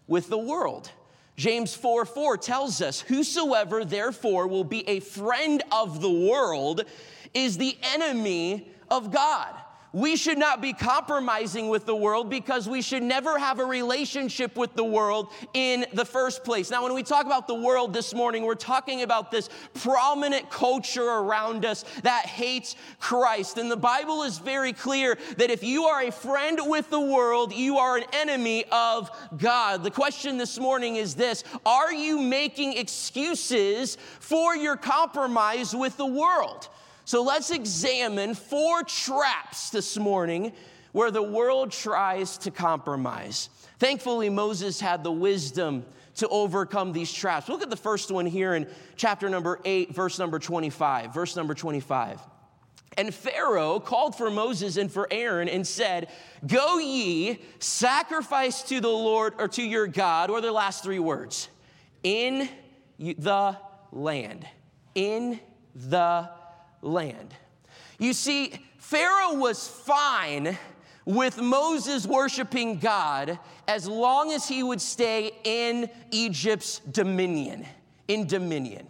with 0.08 0.28
the 0.28 0.38
world. 0.38 0.90
James 1.36 1.74
4 1.74 2.04
4 2.04 2.36
tells 2.38 2.82
us, 2.82 3.00
Whosoever 3.00 3.84
therefore 3.84 4.46
will 4.48 4.64
be 4.64 4.86
a 4.88 5.00
friend 5.00 5.62
of 5.70 6.00
the 6.02 6.10
world 6.10 6.84
is 7.34 7.56
the 7.56 7.78
enemy 7.94 8.68
of 8.90 9.10
God 9.10 9.61
we 9.92 10.16
should 10.16 10.38
not 10.38 10.60
be 10.60 10.72
compromising 10.72 11.68
with 11.68 11.84
the 11.86 11.94
world 11.94 12.30
because 12.30 12.68
we 12.68 12.80
should 12.80 13.02
never 13.02 13.38
have 13.38 13.58
a 13.58 13.64
relationship 13.64 14.56
with 14.56 14.74
the 14.74 14.84
world 14.84 15.28
in 15.54 15.84
the 15.92 16.04
first 16.04 16.44
place. 16.44 16.70
Now, 16.70 16.82
when 16.82 16.94
we 16.94 17.02
talk 17.02 17.26
about 17.26 17.46
the 17.46 17.54
world 17.54 17.92
this 17.92 18.14
morning, 18.14 18.44
we're 18.44 18.54
talking 18.54 19.02
about 19.02 19.30
this 19.30 19.50
prominent 19.74 20.50
culture 20.50 21.06
around 21.06 21.64
us 21.64 21.84
that 22.02 22.26
hates 22.26 22.76
Christ. 23.00 23.58
And 23.58 23.70
the 23.70 23.76
Bible 23.76 24.22
is 24.22 24.38
very 24.38 24.72
clear 24.72 25.18
that 25.36 25.50
if 25.50 25.62
you 25.62 25.84
are 25.84 26.02
a 26.02 26.12
friend 26.12 26.58
with 26.62 26.88
the 26.88 27.00
world, 27.00 27.52
you 27.52 27.78
are 27.78 27.98
an 27.98 28.04
enemy 28.12 28.64
of 28.72 29.10
God. 29.36 29.84
The 29.84 29.90
question 29.90 30.38
this 30.38 30.58
morning 30.58 30.96
is 30.96 31.14
this 31.14 31.44
Are 31.66 31.92
you 31.92 32.20
making 32.20 32.78
excuses 32.78 33.98
for 34.20 34.56
your 34.56 34.76
compromise 34.76 35.74
with 35.74 35.96
the 35.96 36.06
world? 36.06 36.68
So 37.04 37.22
let's 37.22 37.50
examine 37.50 38.34
four 38.34 38.82
traps 38.84 39.70
this 39.70 39.96
morning 39.98 40.52
where 40.92 41.10
the 41.10 41.22
world 41.22 41.72
tries 41.72 42.38
to 42.38 42.50
compromise. 42.50 43.48
Thankfully, 43.78 44.28
Moses 44.30 44.80
had 44.80 45.02
the 45.02 45.10
wisdom 45.10 45.84
to 46.16 46.28
overcome 46.28 46.92
these 46.92 47.12
traps. 47.12 47.48
Look 47.48 47.62
at 47.62 47.70
the 47.70 47.76
first 47.76 48.10
one 48.10 48.26
here 48.26 48.54
in 48.54 48.68
chapter 48.96 49.28
number 49.28 49.58
8, 49.64 49.94
verse 49.94 50.18
number 50.18 50.38
25. 50.38 51.12
Verse 51.12 51.34
number 51.34 51.54
25. 51.54 52.20
And 52.98 53.14
Pharaoh 53.14 53.80
called 53.80 54.14
for 54.14 54.30
Moses 54.30 54.76
and 54.76 54.92
for 54.92 55.08
Aaron 55.10 55.48
and 55.48 55.66
said, 55.66 56.08
Go 56.46 56.78
ye, 56.78 57.40
sacrifice 57.58 58.62
to 58.64 58.80
the 58.80 58.88
Lord 58.88 59.34
or 59.38 59.48
to 59.48 59.62
your 59.62 59.86
God, 59.86 60.28
or 60.28 60.42
the 60.42 60.52
last 60.52 60.84
three 60.84 60.98
words, 60.98 61.48
in 62.02 62.48
the 62.98 63.56
land. 63.90 64.46
In 64.94 65.40
the 65.74 66.28
land. 66.82 67.34
You 67.98 68.12
see, 68.12 68.52
Pharaoh 68.78 69.34
was 69.34 69.66
fine 69.66 70.58
with 71.04 71.40
Moses 71.40 72.06
worshiping 72.06 72.78
God 72.78 73.38
as 73.66 73.88
long 73.88 74.32
as 74.32 74.46
he 74.46 74.62
would 74.62 74.80
stay 74.80 75.32
in 75.44 75.88
Egypt's 76.10 76.80
dominion, 76.80 77.64
in 78.08 78.26
dominion. 78.26 78.86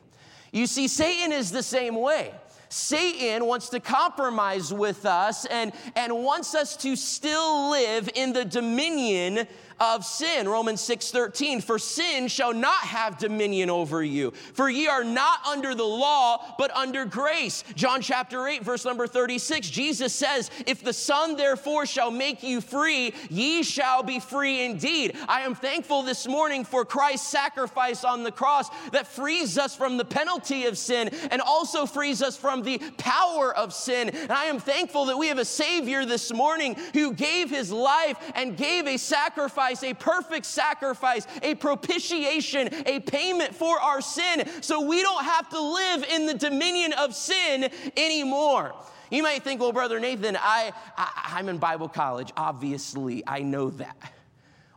You 0.50 0.66
see, 0.66 0.88
Satan 0.88 1.32
is 1.32 1.50
the 1.50 1.62
same 1.62 1.94
way. 1.94 2.32
Satan 2.72 3.44
wants 3.44 3.68
to 3.70 3.80
compromise 3.80 4.72
with 4.72 5.04
us 5.04 5.44
and, 5.44 5.72
and 5.94 6.24
wants 6.24 6.54
us 6.54 6.74
to 6.78 6.96
still 6.96 7.70
live 7.70 8.08
in 8.14 8.32
the 8.32 8.44
dominion 8.44 9.46
of 9.82 10.04
sin. 10.04 10.48
Romans 10.48 10.80
6:13, 10.80 11.60
for 11.60 11.76
sin 11.76 12.28
shall 12.28 12.54
not 12.54 12.82
have 12.82 13.18
dominion 13.18 13.68
over 13.68 14.02
you, 14.02 14.30
for 14.54 14.70
ye 14.70 14.86
are 14.86 15.02
not 15.02 15.44
under 15.44 15.74
the 15.74 15.84
law, 15.84 16.54
but 16.56 16.70
under 16.76 17.04
grace. 17.04 17.64
John 17.74 18.00
chapter 18.00 18.46
8, 18.46 18.62
verse 18.62 18.84
number 18.84 19.08
36, 19.08 19.68
Jesus 19.68 20.14
says, 20.14 20.50
If 20.66 20.84
the 20.84 20.92
Son 20.92 21.36
therefore 21.36 21.84
shall 21.84 22.12
make 22.12 22.44
you 22.44 22.60
free, 22.60 23.12
ye 23.28 23.64
shall 23.64 24.04
be 24.04 24.20
free 24.20 24.64
indeed. 24.64 25.16
I 25.28 25.40
am 25.40 25.56
thankful 25.56 26.02
this 26.02 26.28
morning 26.28 26.64
for 26.64 26.84
Christ's 26.84 27.26
sacrifice 27.26 28.04
on 28.04 28.22
the 28.22 28.32
cross 28.32 28.68
that 28.92 29.08
frees 29.08 29.58
us 29.58 29.74
from 29.74 29.96
the 29.96 30.04
penalty 30.04 30.66
of 30.66 30.78
sin 30.78 31.10
and 31.32 31.42
also 31.42 31.86
frees 31.86 32.22
us 32.22 32.36
from 32.36 32.61
the 32.62 32.78
power 32.98 33.56
of 33.56 33.72
sin. 33.72 34.10
And 34.10 34.32
I 34.32 34.44
am 34.44 34.58
thankful 34.58 35.06
that 35.06 35.18
we 35.18 35.28
have 35.28 35.38
a 35.38 35.44
Savior 35.44 36.04
this 36.04 36.32
morning 36.32 36.76
who 36.94 37.12
gave 37.12 37.50
his 37.50 37.70
life 37.70 38.16
and 38.34 38.56
gave 38.56 38.86
a 38.86 38.96
sacrifice 38.96 39.82
a 39.82 39.94
perfect 39.94 40.46
sacrifice, 40.46 41.26
a 41.42 41.54
propitiation, 41.54 42.68
a 42.86 43.00
payment 43.00 43.54
for 43.54 43.80
our 43.80 44.00
sin, 44.00 44.48
so 44.60 44.80
we 44.86 45.02
don't 45.02 45.24
have 45.24 45.48
to 45.50 45.60
live 45.60 46.04
in 46.04 46.26
the 46.26 46.34
dominion 46.34 46.92
of 46.94 47.14
sin 47.14 47.70
anymore. 47.96 48.74
You 49.10 49.22
might 49.22 49.42
think, 49.42 49.60
well, 49.60 49.72
Brother 49.72 50.00
Nathan, 50.00 50.38
I, 50.40 50.72
I, 50.96 51.38
am 51.38 51.50
in 51.50 51.58
Bible 51.58 51.88
college. 51.88 52.32
Obviously, 52.34 53.22
I 53.26 53.40
know 53.40 53.68
that. 53.70 53.96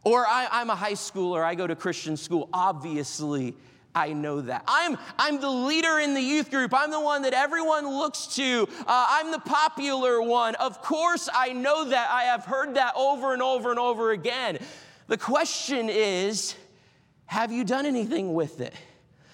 Or 0.03 0.25
I, 0.27 0.47
I'm 0.51 0.69
a 0.69 0.75
high 0.75 0.93
schooler, 0.93 1.41
I 1.41 1.55
go 1.55 1.65
to 1.65 1.75
Christian 1.75 2.17
school. 2.17 2.49
Obviously, 2.51 3.55
I 3.95 4.11
know 4.11 4.41
that. 4.41 4.63
I'm, 4.67 4.97
I'm 5.17 5.39
the 5.39 5.49
leader 5.49 5.99
in 5.99 6.13
the 6.13 6.21
youth 6.21 6.51
group. 6.51 6.73
I'm 6.73 6.91
the 6.91 6.99
one 6.99 7.21
that 7.21 7.33
everyone 7.33 7.87
looks 7.87 8.27
to. 8.35 8.67
Uh, 8.85 9.07
I'm 9.09 9.31
the 9.31 9.39
popular 9.39 10.21
one. 10.21 10.55
Of 10.55 10.81
course, 10.81 11.29
I 11.33 11.53
know 11.53 11.85
that. 11.85 12.09
I 12.11 12.23
have 12.23 12.43
heard 12.43 12.75
that 12.75 12.93
over 12.97 13.31
and 13.31 13.41
over 13.41 13.69
and 13.69 13.79
over 13.79 14.11
again. 14.11 14.59
The 15.07 15.17
question 15.17 15.89
is 15.89 16.55
have 17.27 17.51
you 17.51 17.63
done 17.63 17.85
anything 17.85 18.33
with 18.33 18.59
it? 18.59 18.73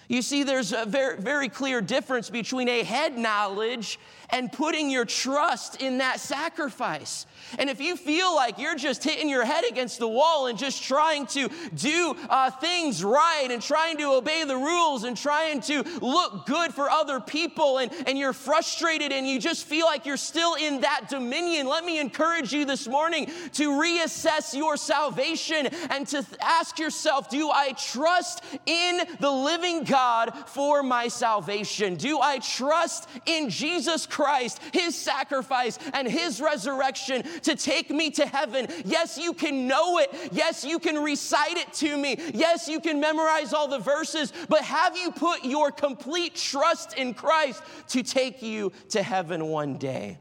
You 0.08 0.22
see, 0.22 0.44
there's 0.44 0.74
a 0.74 0.86
very, 0.86 1.18
very 1.18 1.48
clear 1.48 1.80
difference 1.80 2.30
between 2.30 2.68
a 2.68 2.84
head 2.84 3.18
knowledge 3.18 3.98
and 4.32 4.52
putting 4.52 4.90
your 4.90 5.06
trust 5.06 5.82
in 5.82 5.98
that 5.98 6.20
sacrifice. 6.20 7.26
And 7.60 7.70
if 7.70 7.82
you 7.82 7.98
feel 7.98 8.34
like 8.34 8.58
you're 8.58 8.76
just 8.76 9.04
hitting 9.04 9.30
your 9.30 9.44
head 9.44 9.66
against 9.70 10.00
the 10.00 10.08
wall 10.08 10.48
and 10.48 10.58
just 10.58 10.84
trying 10.84 11.26
to 11.28 11.50
do 11.76 12.16
uh, 12.30 12.50
things 12.50 13.04
right 13.04 13.48
and 13.50 13.62
trying 13.62 13.98
to 13.98 14.14
obey 14.14 14.44
the 14.46 14.56
rules 14.56 15.04
and 15.04 15.18
trying 15.18 15.60
to 15.62 15.84
look 16.02 16.46
good 16.46 16.74
for 16.74 16.90
other 16.90 17.20
people 17.20 17.80
and, 17.80 17.92
and 18.08 18.18
you're 18.18 18.34
frustrated 18.34 19.12
and 19.12 19.28
you 19.28 19.40
just 19.40 19.66
feel 19.66 19.86
like 19.86 20.06
you're 20.06 20.18
still 20.18 20.56
in 20.56 20.82
that 20.82 21.08
dominion, 21.10 21.68
let 21.68 21.84
me 21.84 22.00
encourage 22.00 22.54
you 22.54 22.64
this 22.64 22.88
morning 22.88 23.26
to 23.54 23.72
reassess 23.72 24.56
your 24.56 24.78
salvation 24.78 25.68
and 25.90 26.08
to 26.08 26.26
ask 26.40 26.80
yourself 26.80 27.30
do 27.30 27.50
I 27.50 27.74
trust 27.74 28.44
in 28.66 29.02
the 29.20 29.32
living 29.32 29.84
God 29.84 30.34
for 30.48 30.84
my 30.84 31.08
salvation? 31.08 31.96
Do 31.96 32.20
I 32.22 32.40
trust 32.40 33.10
in 33.26 33.50
Jesus 33.50 34.06
Christ? 34.06 34.21
Christ, 34.22 34.62
his 34.72 34.96
sacrifice, 34.96 35.80
and 35.94 36.08
his 36.08 36.40
resurrection 36.40 37.24
to 37.42 37.56
take 37.56 37.90
me 37.90 38.12
to 38.12 38.26
heaven. 38.28 38.68
Yes, 38.86 39.18
you 39.18 39.34
can 39.34 39.68
know 39.68 39.98
it. 39.98 40.14
Yes, 40.32 40.64
you 40.64 40.78
can 40.78 41.02
recite 41.02 41.58
it 41.58 41.74
to 41.74 41.98
me. 41.98 42.18
Yes, 42.32 42.68
you 42.68 42.80
can 42.80 43.00
memorize 43.00 43.52
all 43.52 43.68
the 43.68 43.80
verses, 43.80 44.32
but 44.48 44.62
have 44.62 44.96
you 44.96 45.12
put 45.12 45.44
your 45.44 45.72
complete 45.72 46.36
trust 46.36 46.94
in 46.94 47.16
Christ 47.16 47.64
to 47.90 48.04
take 48.04 48.44
you 48.44 48.72
to 48.90 49.02
heaven 49.02 49.48
one 49.48 49.78
day? 49.78 50.20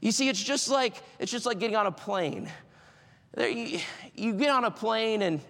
You 0.00 0.10
see, 0.10 0.28
it's 0.28 0.42
just 0.42 0.68
like 0.68 1.00
it's 1.20 1.30
just 1.30 1.46
like 1.46 1.60
getting 1.60 1.76
on 1.76 1.86
a 1.86 1.92
plane. 1.92 2.50
There, 3.34 3.48
you, 3.48 3.78
you 4.16 4.32
get 4.32 4.50
on 4.50 4.64
a 4.64 4.70
plane 4.72 5.22
and 5.22 5.40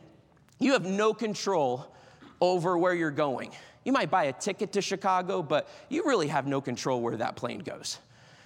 you 0.59 0.73
have 0.73 0.85
no 0.85 1.15
control 1.15 1.95
over 2.39 2.77
where 2.77 2.93
you're 2.93 3.11
going. 3.11 3.53
You 3.89 3.93
might 3.93 4.11
buy 4.11 4.25
a 4.25 4.35
ticket 4.35 4.73
to 4.73 4.83
Chicago, 4.83 5.43
but 5.43 5.67
you 5.89 6.05
really 6.05 6.27
have 6.29 6.47
no 6.47 6.61
control 6.61 7.01
where 7.01 7.17
that 7.17 7.37
plane 7.37 7.61
goes. 7.61 7.97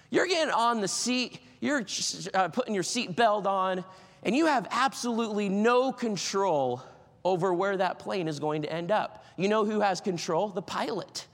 You're 0.08 0.28
getting 0.28 0.54
on 0.54 0.80
the 0.80 0.86
seat, 0.86 1.40
you're 1.58 1.84
uh, 2.32 2.46
putting 2.46 2.74
your 2.74 2.84
seat 2.84 3.16
belt 3.16 3.44
on, 3.44 3.84
and 4.22 4.36
you 4.36 4.46
have 4.46 4.68
absolutely 4.70 5.48
no 5.48 5.90
control 5.90 6.80
over 7.24 7.52
where 7.52 7.76
that 7.76 7.98
plane 7.98 8.28
is 8.28 8.38
going 8.38 8.62
to 8.62 8.72
end 8.72 8.92
up. 8.92 9.24
You 9.36 9.48
know 9.48 9.64
who 9.64 9.80
has 9.80 10.00
control? 10.00 10.46
The 10.46 10.62
pilot. 10.62 11.26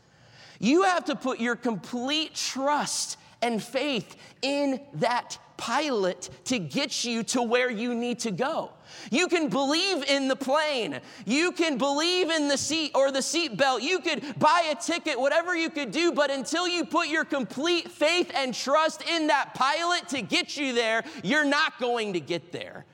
You 0.59 0.85
have 0.85 1.05
to 1.05 1.15
put 1.15 1.39
your 1.39 1.55
complete 1.55 2.35
trust 2.35 3.19
and 3.43 3.63
faith 3.63 4.17
in 4.41 4.81
that 4.95 5.37
pilot 5.59 6.31
to 6.45 6.59
get 6.59 7.05
you 7.05 7.23
to 7.25 7.43
where 7.43 7.71
you 7.71 7.95
need 7.95 8.21
to 8.21 8.31
go. 8.31 8.71
You 9.11 9.29
can 9.29 9.49
believe 9.49 10.03
in 10.05 10.29
the 10.29 10.37
plane. 10.37 11.01
You 11.27 11.53
can 11.53 11.77
believe 11.77 12.31
in 12.31 12.49
the 12.49 12.57
seat 12.57 12.93
or 12.95 13.11
the 13.11 13.21
seat 13.21 13.59
belt. 13.59 13.83
You 13.83 13.99
could 13.99 14.39
buy 14.39 14.73
a 14.73 14.75
ticket, 14.75 15.21
whatever 15.21 15.55
you 15.55 15.69
could 15.69 15.91
do, 15.91 16.13
but 16.13 16.31
until 16.31 16.67
you 16.67 16.87
put 16.87 17.09
your 17.09 17.27
complete 17.27 17.91
faith 17.91 18.31
and 18.35 18.55
trust 18.55 19.03
in 19.03 19.27
that 19.27 19.53
pilot 19.55 20.09
to 20.09 20.23
get 20.23 20.57
you 20.57 20.73
there, 20.73 21.05
you're 21.23 21.45
not 21.45 21.79
going 21.79 22.15
to 22.15 22.21
get 22.21 22.51
there. 22.53 22.87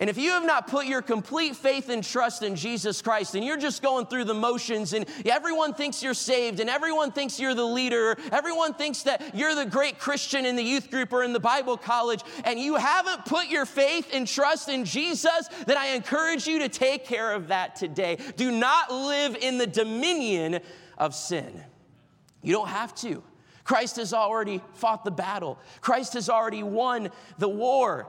And 0.00 0.08
if 0.08 0.16
you 0.16 0.30
have 0.30 0.46
not 0.46 0.66
put 0.66 0.86
your 0.86 1.02
complete 1.02 1.54
faith 1.54 1.90
and 1.90 2.02
trust 2.02 2.42
in 2.42 2.56
Jesus 2.56 3.02
Christ 3.02 3.34
and 3.34 3.44
you're 3.44 3.58
just 3.58 3.82
going 3.82 4.06
through 4.06 4.24
the 4.24 4.34
motions 4.34 4.94
and 4.94 5.06
everyone 5.26 5.74
thinks 5.74 6.02
you're 6.02 6.14
saved 6.14 6.58
and 6.58 6.70
everyone 6.70 7.12
thinks 7.12 7.38
you're 7.38 7.54
the 7.54 7.66
leader, 7.66 8.16
everyone 8.32 8.72
thinks 8.72 9.02
that 9.02 9.34
you're 9.34 9.54
the 9.54 9.66
great 9.66 9.98
Christian 9.98 10.46
in 10.46 10.56
the 10.56 10.62
youth 10.62 10.90
group 10.90 11.12
or 11.12 11.22
in 11.22 11.34
the 11.34 11.40
Bible 11.40 11.76
college, 11.76 12.22
and 12.44 12.58
you 12.58 12.76
haven't 12.76 13.26
put 13.26 13.48
your 13.48 13.66
faith 13.66 14.08
and 14.14 14.26
trust 14.26 14.70
in 14.70 14.86
Jesus, 14.86 15.48
then 15.66 15.76
I 15.76 15.88
encourage 15.88 16.46
you 16.46 16.60
to 16.60 16.70
take 16.70 17.04
care 17.04 17.32
of 17.32 17.48
that 17.48 17.76
today. 17.76 18.16
Do 18.36 18.50
not 18.50 18.90
live 18.90 19.36
in 19.36 19.58
the 19.58 19.66
dominion 19.66 20.60
of 20.96 21.14
sin. 21.14 21.62
You 22.42 22.54
don't 22.54 22.68
have 22.68 22.94
to. 22.96 23.22
Christ 23.64 23.96
has 23.96 24.14
already 24.14 24.62
fought 24.72 25.04
the 25.04 25.10
battle. 25.10 25.58
Christ 25.80 26.14
has 26.14 26.28
already 26.28 26.62
won 26.62 27.10
the 27.38 27.48
war 27.48 28.08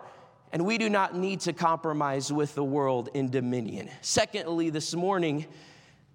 and 0.51 0.65
we 0.65 0.77
do 0.77 0.89
not 0.89 1.15
need 1.15 1.39
to 1.41 1.53
compromise 1.53 2.31
with 2.31 2.55
the 2.55 2.63
world 2.63 3.09
in 3.13 3.29
dominion. 3.29 3.89
Secondly, 4.01 4.69
this 4.69 4.93
morning, 4.93 5.45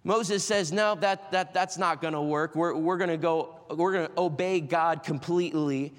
Moses 0.05 0.45
says, 0.45 0.73
No, 0.73 0.95
that, 0.97 1.33
that, 1.33 1.55
that's 1.55 1.79
not 1.79 2.01
gonna 2.01 2.23
work. 2.23 2.55
We're, 2.55 2.75
we're 2.77 2.99
gonna 2.99 3.17
go, 3.17 3.57
we're 3.71 3.93
gonna 3.93 4.11
obey 4.17 4.61
God 4.61 5.03
completely. 5.03 5.93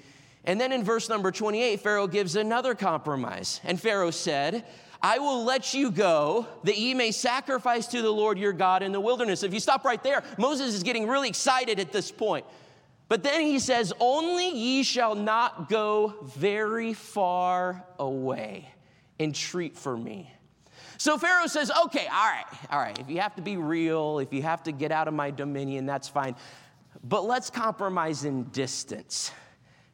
And 0.44 0.60
then 0.60 0.72
in 0.72 0.82
verse 0.82 1.08
number 1.08 1.30
28, 1.30 1.80
Pharaoh 1.80 2.06
gives 2.06 2.36
another 2.36 2.74
compromise. 2.74 3.60
And 3.64 3.78
Pharaoh 3.78 4.10
said, 4.10 4.64
I 5.02 5.18
will 5.18 5.44
let 5.44 5.74
you 5.74 5.90
go 5.90 6.46
that 6.64 6.78
ye 6.78 6.94
may 6.94 7.12
sacrifice 7.12 7.86
to 7.88 8.02
the 8.02 8.10
Lord 8.10 8.38
your 8.38 8.52
God 8.52 8.82
in 8.82 8.92
the 8.92 9.00
wilderness. 9.00 9.42
If 9.42 9.54
you 9.54 9.60
stop 9.60 9.84
right 9.84 10.02
there, 10.02 10.24
Moses 10.38 10.74
is 10.74 10.82
getting 10.82 11.06
really 11.06 11.28
excited 11.28 11.78
at 11.78 11.92
this 11.92 12.10
point. 12.10 12.44
But 13.08 13.22
then 13.22 13.40
he 13.40 13.58
says, 13.58 13.92
Only 13.98 14.50
ye 14.50 14.82
shall 14.82 15.14
not 15.14 15.68
go 15.68 16.14
very 16.36 16.92
far 16.92 17.84
away. 17.98 18.68
Entreat 19.18 19.76
for 19.76 19.96
me. 19.96 20.30
So 20.98 21.16
Pharaoh 21.16 21.46
says, 21.46 21.70
Okay, 21.84 22.06
all 22.06 22.30
right, 22.30 22.44
all 22.70 22.78
right. 22.78 22.98
If 22.98 23.08
you 23.08 23.20
have 23.20 23.34
to 23.36 23.42
be 23.42 23.56
real, 23.56 24.18
if 24.18 24.32
you 24.32 24.42
have 24.42 24.62
to 24.64 24.72
get 24.72 24.92
out 24.92 25.08
of 25.08 25.14
my 25.14 25.30
dominion, 25.30 25.86
that's 25.86 26.08
fine. 26.08 26.36
But 27.02 27.24
let's 27.24 27.48
compromise 27.50 28.24
in 28.24 28.44
distance. 28.44 29.32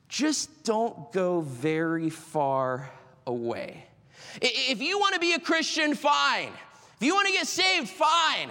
Just 0.09 0.65
don't 0.65 1.13
go 1.13 1.41
very 1.41 2.11
far 2.11 2.91
away. 3.27 3.85
If 4.41 4.83
you 4.83 4.99
want 4.99 5.15
to 5.15 5.21
be 5.21 5.35
a 5.35 5.41
Christian, 5.41 5.95
fine. 5.95 6.51
If 6.97 7.07
you 7.07 7.15
want 7.15 7.27
to 7.29 7.33
get 7.33 7.47
saved, 7.47 7.89
fine. 7.89 8.51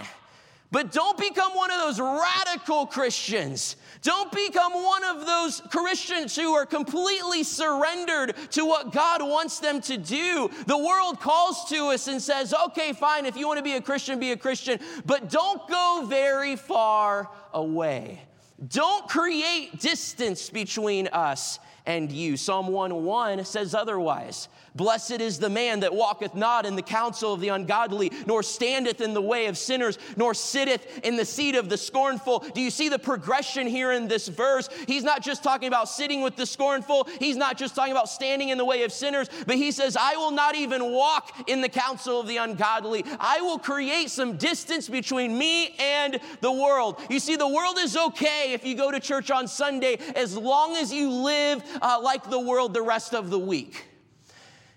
But 0.73 0.91
don't 0.91 1.19
become 1.19 1.53
one 1.53 1.69
of 1.69 1.77
those 1.77 1.99
radical 1.99 2.87
Christians. 2.87 3.75
Don't 4.01 4.31
become 4.31 4.73
one 4.73 5.03
of 5.03 5.23
those 5.23 5.61
Christians 5.69 6.35
who 6.35 6.51
are 6.53 6.65
completely 6.65 7.43
surrendered 7.43 8.33
to 8.53 8.65
what 8.65 8.91
God 8.91 9.21
wants 9.21 9.59
them 9.59 9.81
to 9.81 9.97
do. 9.97 10.49
The 10.65 10.75
world 10.75 11.19
calls 11.19 11.65
to 11.65 11.89
us 11.89 12.07
and 12.07 12.19
says, 12.19 12.55
okay, 12.69 12.91
fine, 12.91 13.27
if 13.27 13.37
you 13.37 13.47
want 13.47 13.59
to 13.59 13.63
be 13.63 13.73
a 13.73 13.81
Christian, 13.81 14.19
be 14.19 14.31
a 14.31 14.35
Christian, 14.35 14.79
but 15.05 15.29
don't 15.29 15.61
go 15.69 16.07
very 16.07 16.55
far 16.55 17.29
away. 17.53 18.23
Don't 18.67 19.07
create 19.07 19.79
distance 19.79 20.49
between 20.49 21.07
us 21.09 21.59
and 21.85 22.11
you. 22.11 22.35
Psalm 22.35 22.67
1 22.69 23.03
1 23.03 23.45
says 23.45 23.75
otherwise. 23.75 24.47
Blessed 24.75 25.21
is 25.21 25.37
the 25.37 25.49
man 25.49 25.81
that 25.81 25.93
walketh 25.93 26.33
not 26.33 26.65
in 26.65 26.75
the 26.75 26.81
counsel 26.81 27.33
of 27.33 27.41
the 27.41 27.49
ungodly, 27.49 28.11
nor 28.25 28.41
standeth 28.41 29.01
in 29.01 29.13
the 29.13 29.21
way 29.21 29.45
of 29.45 29.57
sinners, 29.57 29.99
nor 30.17 30.33
sitteth 30.33 30.99
in 31.03 31.15
the 31.15 31.25
seat 31.25 31.55
of 31.55 31.69
the 31.69 31.77
scornful. 31.77 32.39
Do 32.39 32.61
you 32.61 32.71
see 32.71 32.89
the 32.89 32.97
progression 32.97 33.67
here 33.67 33.91
in 33.91 34.07
this 34.07 34.27
verse? 34.27 34.69
He's 34.87 35.03
not 35.03 35.21
just 35.21 35.43
talking 35.43 35.67
about 35.67 35.89
sitting 35.89 36.21
with 36.21 36.35
the 36.35 36.45
scornful, 36.45 37.07
he's 37.19 37.37
not 37.37 37.57
just 37.57 37.75
talking 37.75 37.91
about 37.91 38.09
standing 38.09 38.49
in 38.49 38.57
the 38.57 38.65
way 38.65 38.83
of 38.83 38.91
sinners, 38.91 39.29
but 39.45 39.57
he 39.57 39.71
says, 39.71 39.95
I 39.95 40.15
will 40.15 40.31
not 40.31 40.55
even 40.55 40.91
walk 40.91 41.47
in 41.47 41.61
the 41.61 41.69
counsel 41.69 42.19
of 42.19 42.27
the 42.27 42.37
ungodly. 42.37 43.05
I 43.19 43.41
will 43.41 43.59
create 43.59 44.09
some 44.09 44.37
distance 44.37 44.89
between 44.89 45.37
me 45.37 45.75
and 45.79 46.19
the 46.41 46.51
world. 46.51 46.99
You 47.09 47.19
see, 47.19 47.35
the 47.35 47.47
world 47.47 47.77
is 47.79 47.95
okay 47.95 48.53
if 48.53 48.65
you 48.65 48.75
go 48.75 48.89
to 48.91 48.99
church 48.99 49.29
on 49.29 49.47
Sunday 49.47 49.97
as 50.15 50.35
long 50.35 50.75
as 50.75 50.91
you 50.91 51.11
live 51.11 51.63
uh, 51.81 51.99
like 52.01 52.29
the 52.29 52.39
world 52.39 52.73
the 52.73 52.81
rest 52.81 53.13
of 53.13 53.29
the 53.29 53.39
week. 53.39 53.85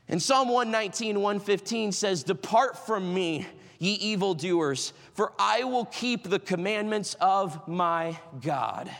And 0.09 0.23
Psalm 0.23 0.49
119, 0.49 1.21
115 1.21 1.93
says, 1.93 2.23
Depart 2.23 2.87
from 2.87 3.13
me, 3.13 3.47
ye 3.79 3.93
evildoers, 3.95 4.93
for 5.15 5.33
I 5.39 5.65
will 5.65 5.87
keep 5.87 6.29
the 6.29 6.39
commandments 6.39 7.15
of 7.21 7.67
my 7.67 8.19
God. 8.41 8.91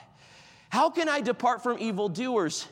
How 0.69 0.91
can 0.91 1.09
I 1.09 1.21
depart 1.21 1.63
from 1.63 1.79
evildoers? 1.79 2.67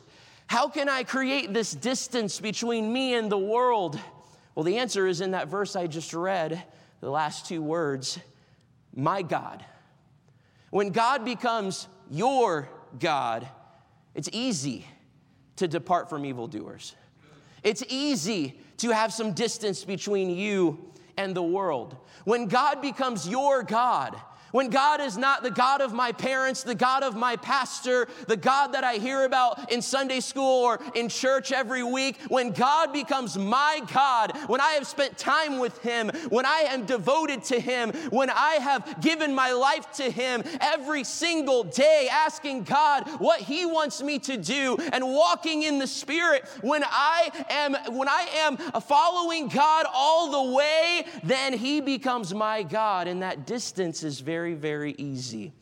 How 0.47 0.69
can 0.69 0.89
I 0.89 1.05
create 1.05 1.55
this 1.55 1.73
distance 1.73 2.41
between 2.41 2.93
me 2.93 3.15
and 3.15 3.31
the 3.31 3.39
world? 3.39 3.99
Well, 4.55 4.65
the 4.65 4.79
answer 4.79 5.07
is 5.07 5.21
in 5.21 5.31
that 5.31 5.49
verse 5.49 5.77
I 5.77 5.87
just 5.87 6.13
read, 6.13 6.63
the 7.01 7.11
last 7.11 7.47
two 7.47 7.63
words 7.63 8.19
my 8.95 9.23
God. 9.23 9.65
When 10.71 10.91
God 10.91 11.25
becomes 11.25 11.89
your 12.11 12.69
God, 12.99 13.49
it's 14.15 14.29
easy 14.33 14.87
to 15.57 15.69
depart 15.69 16.09
from 16.09 16.25
evildoers. 16.25 16.95
It's 17.65 17.83
easy 17.89 18.61
to 18.77 18.91
have 18.91 19.13
some 19.13 19.33
distance 19.33 19.85
between 19.85 20.31
you 20.31 20.79
and 21.17 21.35
the 21.35 21.43
world. 21.43 21.97
When 22.25 22.47
God 22.47 22.81
becomes 22.81 23.29
your 23.29 23.63
God, 23.63 24.17
when 24.55 24.71
God 24.71 25.01
is 25.01 25.19
not 25.19 25.43
the 25.43 25.51
God 25.51 25.81
of 25.81 25.93
my 25.93 26.13
parents, 26.13 26.63
the 26.63 26.77
God 26.77 27.03
of 27.03 27.17
my 27.17 27.35
pastor, 27.35 28.07
the 28.29 28.37
God 28.37 28.69
that 28.69 28.85
I 28.85 28.99
hear 28.99 29.25
about 29.25 29.73
in 29.73 29.83
Sunday 29.83 30.21
school 30.21 30.63
or 30.63 30.81
in 30.95 31.09
church 31.09 31.51
every 31.51 31.83
week, 31.83 32.21
when 32.29 32.53
God 32.53 32.93
becomes 32.93 33.37
my 33.37 33.83
God, 33.93 34.31
when 34.47 34.61
I 34.61 34.75
have 34.75 34.87
spent 34.87 35.19
time 35.19 35.59
with 35.59 35.77
Him, 35.83 36.09
when 36.29 36.47
I 36.47 36.67
am 36.69 36.85
devoted 36.85 37.43
to 37.47 37.59
Him, 37.59 37.91
when 38.11 38.31
I 38.31 38.59
have 38.61 39.01
given 39.01 39.35
my 39.35 39.51
life 39.51 39.91
to 39.95 40.09
Him 40.09 40.45
every 40.61 41.03
single 41.03 41.65
day, 41.65 42.09
asking 42.09 42.63
God 42.63 43.09
what 43.19 43.41
He 43.41 43.67
wants 43.67 44.05
me 44.05 44.21
to 44.21 44.37
do 44.37 44.77
and 44.93 45.03
walking 45.05 45.65
in 45.65 45.81
the 45.81 45.89
Spirit, 45.89 46.45
when 46.61 46.85
I 46.85 47.31
am 47.51 47.75
when 47.97 48.09
I 48.09 48.29
am 48.37 48.57
following 48.83 49.49
God 49.49 49.87
all 49.93 50.31
the 50.31 50.55
way, 50.55 51.07
then 51.25 51.55
He 51.55 51.81
becomes 51.81 52.33
my 52.33 52.63
God, 52.63 53.09
and 53.09 53.21
that 53.21 53.49
distance 53.49 54.05
is 54.05 54.21
very 54.21 54.44
very, 54.45 54.55
very 54.55 54.95
easy. 54.99 55.53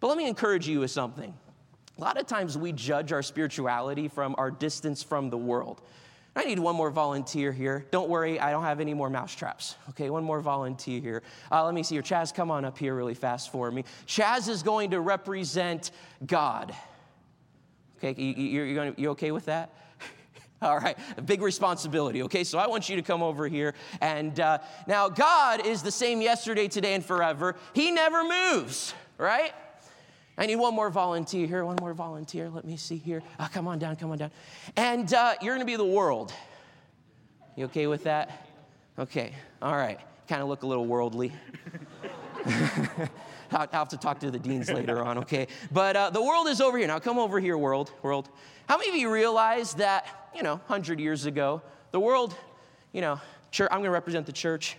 But 0.00 0.06
let 0.06 0.16
me 0.16 0.26
encourage 0.26 0.66
you 0.66 0.80
with 0.80 0.90
something. 0.90 1.34
A 1.98 2.00
lot 2.00 2.18
of 2.18 2.26
times 2.26 2.56
we 2.56 2.72
judge 2.72 3.12
our 3.12 3.22
spirituality 3.22 4.08
from 4.08 4.34
our 4.38 4.50
distance 4.50 5.02
from 5.02 5.28
the 5.28 5.36
world. 5.36 5.82
I 6.34 6.44
need 6.44 6.58
one 6.58 6.74
more 6.74 6.90
volunteer 6.90 7.52
here. 7.52 7.84
Don't 7.90 8.08
worry, 8.08 8.40
I 8.40 8.50
don't 8.50 8.62
have 8.62 8.80
any 8.80 8.94
more 8.94 9.10
mousetraps. 9.10 9.76
Okay, 9.90 10.08
one 10.08 10.24
more 10.24 10.40
volunteer 10.40 11.02
here. 11.02 11.22
Uh, 11.52 11.66
let 11.66 11.74
me 11.74 11.82
see 11.82 11.96
here. 11.96 12.02
Chaz, 12.02 12.32
come 12.34 12.50
on 12.50 12.64
up 12.64 12.78
here 12.78 12.94
really 12.94 13.12
fast 13.12 13.52
for 13.52 13.70
me. 13.70 13.84
Chaz 14.06 14.48
is 14.48 14.62
going 14.62 14.92
to 14.92 15.00
represent 15.00 15.90
God. 16.24 16.74
Okay, 18.02 18.18
you, 18.22 18.80
are 18.80 18.94
you 18.96 19.10
okay 19.10 19.32
with 19.32 19.44
that? 19.46 19.74
All 20.62 20.78
right, 20.78 20.98
a 21.16 21.22
big 21.22 21.40
responsibility. 21.40 22.22
Okay, 22.24 22.44
so 22.44 22.58
I 22.58 22.66
want 22.66 22.88
you 22.90 22.96
to 22.96 23.02
come 23.02 23.22
over 23.22 23.48
here. 23.48 23.74
And 24.02 24.38
uh, 24.38 24.58
now, 24.86 25.08
God 25.08 25.64
is 25.64 25.82
the 25.82 25.90
same 25.90 26.20
yesterday, 26.20 26.68
today, 26.68 26.92
and 26.92 27.04
forever. 27.04 27.56
He 27.72 27.90
never 27.90 28.22
moves, 28.24 28.92
right? 29.16 29.52
I 30.36 30.44
need 30.44 30.56
one 30.56 30.74
more 30.74 30.90
volunteer 30.90 31.46
here. 31.46 31.64
One 31.64 31.76
more 31.80 31.94
volunteer. 31.94 32.50
Let 32.50 32.66
me 32.66 32.76
see 32.76 32.96
here. 32.98 33.22
Oh, 33.38 33.48
come 33.50 33.66
on 33.68 33.78
down, 33.78 33.96
come 33.96 34.10
on 34.10 34.18
down. 34.18 34.30
And 34.76 35.12
uh, 35.14 35.34
you're 35.40 35.54
going 35.54 35.66
to 35.66 35.70
be 35.70 35.76
the 35.76 35.84
world. 35.84 36.32
You 37.56 37.64
okay 37.66 37.86
with 37.86 38.04
that? 38.04 38.46
Okay, 38.98 39.32
all 39.62 39.76
right. 39.76 39.98
Kind 40.28 40.42
of 40.42 40.48
look 40.48 40.62
a 40.62 40.66
little 40.66 40.86
worldly. 40.86 41.32
I'll 43.52 43.68
have 43.72 43.88
to 43.88 43.96
talk 43.96 44.20
to 44.20 44.30
the 44.30 44.38
deans 44.38 44.70
later 44.70 45.02
on, 45.02 45.18
okay? 45.18 45.48
But 45.70 45.96
uh, 45.96 46.10
the 46.10 46.22
world 46.22 46.48
is 46.48 46.60
over 46.60 46.78
here. 46.78 46.86
Now 46.86 46.98
come 46.98 47.18
over 47.18 47.40
here, 47.40 47.56
world, 47.56 47.92
world. 48.02 48.28
How 48.68 48.78
many 48.78 48.90
of 48.90 48.96
you 48.96 49.12
realize 49.12 49.74
that, 49.74 50.06
you 50.34 50.42
know, 50.42 50.54
100 50.54 51.00
years 51.00 51.26
ago, 51.26 51.62
the 51.90 52.00
world, 52.00 52.34
you 52.92 53.00
know, 53.00 53.20
church, 53.50 53.68
I'm 53.70 53.78
gonna 53.80 53.90
represent 53.90 54.26
the 54.26 54.32
church. 54.32 54.76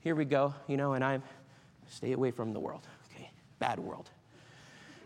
Here 0.00 0.14
we 0.14 0.24
go, 0.24 0.54
you 0.66 0.76
know, 0.76 0.94
and 0.94 1.04
I'm, 1.04 1.22
stay 1.88 2.12
away 2.12 2.30
from 2.30 2.52
the 2.52 2.60
world, 2.60 2.86
okay? 3.12 3.30
Bad 3.58 3.78
world. 3.78 4.10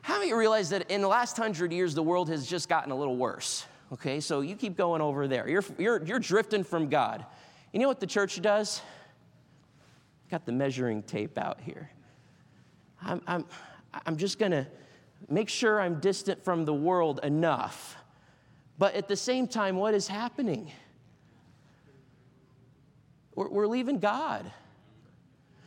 How 0.03 0.15
many 0.15 0.27
of 0.27 0.31
you 0.31 0.39
realize 0.39 0.69
that 0.71 0.91
in 0.91 1.01
the 1.01 1.09
last 1.09 1.39
100 1.39 1.73
years, 1.73 1.95
the 1.95 2.03
world 2.03 2.29
has 2.29 2.47
just 2.47 2.69
gotten 2.69 2.93
a 2.93 2.95
little 2.95 3.17
worse? 3.17 3.65
Okay, 3.93 4.21
so 4.21 4.41
you 4.41 4.57
keep 4.57 4.77
going 4.77 5.01
over 5.01 5.29
there. 5.29 5.49
You're, 5.49 5.65
you're, 5.79 6.05
you're 6.05 6.19
drifting 6.19 6.65
from 6.65 6.89
God. 6.89 7.25
You 7.73 7.81
know 7.81 7.89
what 7.89 8.01
the 8.01 8.07
church 8.07 8.41
does? 8.43 8.83
Got 10.31 10.47
the 10.47 10.53
measuring 10.53 11.03
tape 11.03 11.39
out 11.39 11.61
here. 11.61 11.91
I'm, 13.05 13.23
I'm, 13.27 13.45
I'm 14.07 14.17
just 14.17 14.39
going 14.39 14.53
to 14.53 14.67
make 15.29 15.49
sure 15.49 15.81
I'm 15.81 16.01
distant 16.01 16.45
from 16.45 16.65
the 16.65 16.75
world 16.75 17.21
enough. 17.23 17.97
But 18.79 18.95
at 18.95 19.09
the 19.09 19.17
same 19.17 19.47
time, 19.47 19.77
what 19.77 19.95
is 19.95 20.09
happening? 20.09 20.71
We're, 23.35 23.49
we're 23.49 23.67
leaving 23.67 23.99
God. 23.99 24.51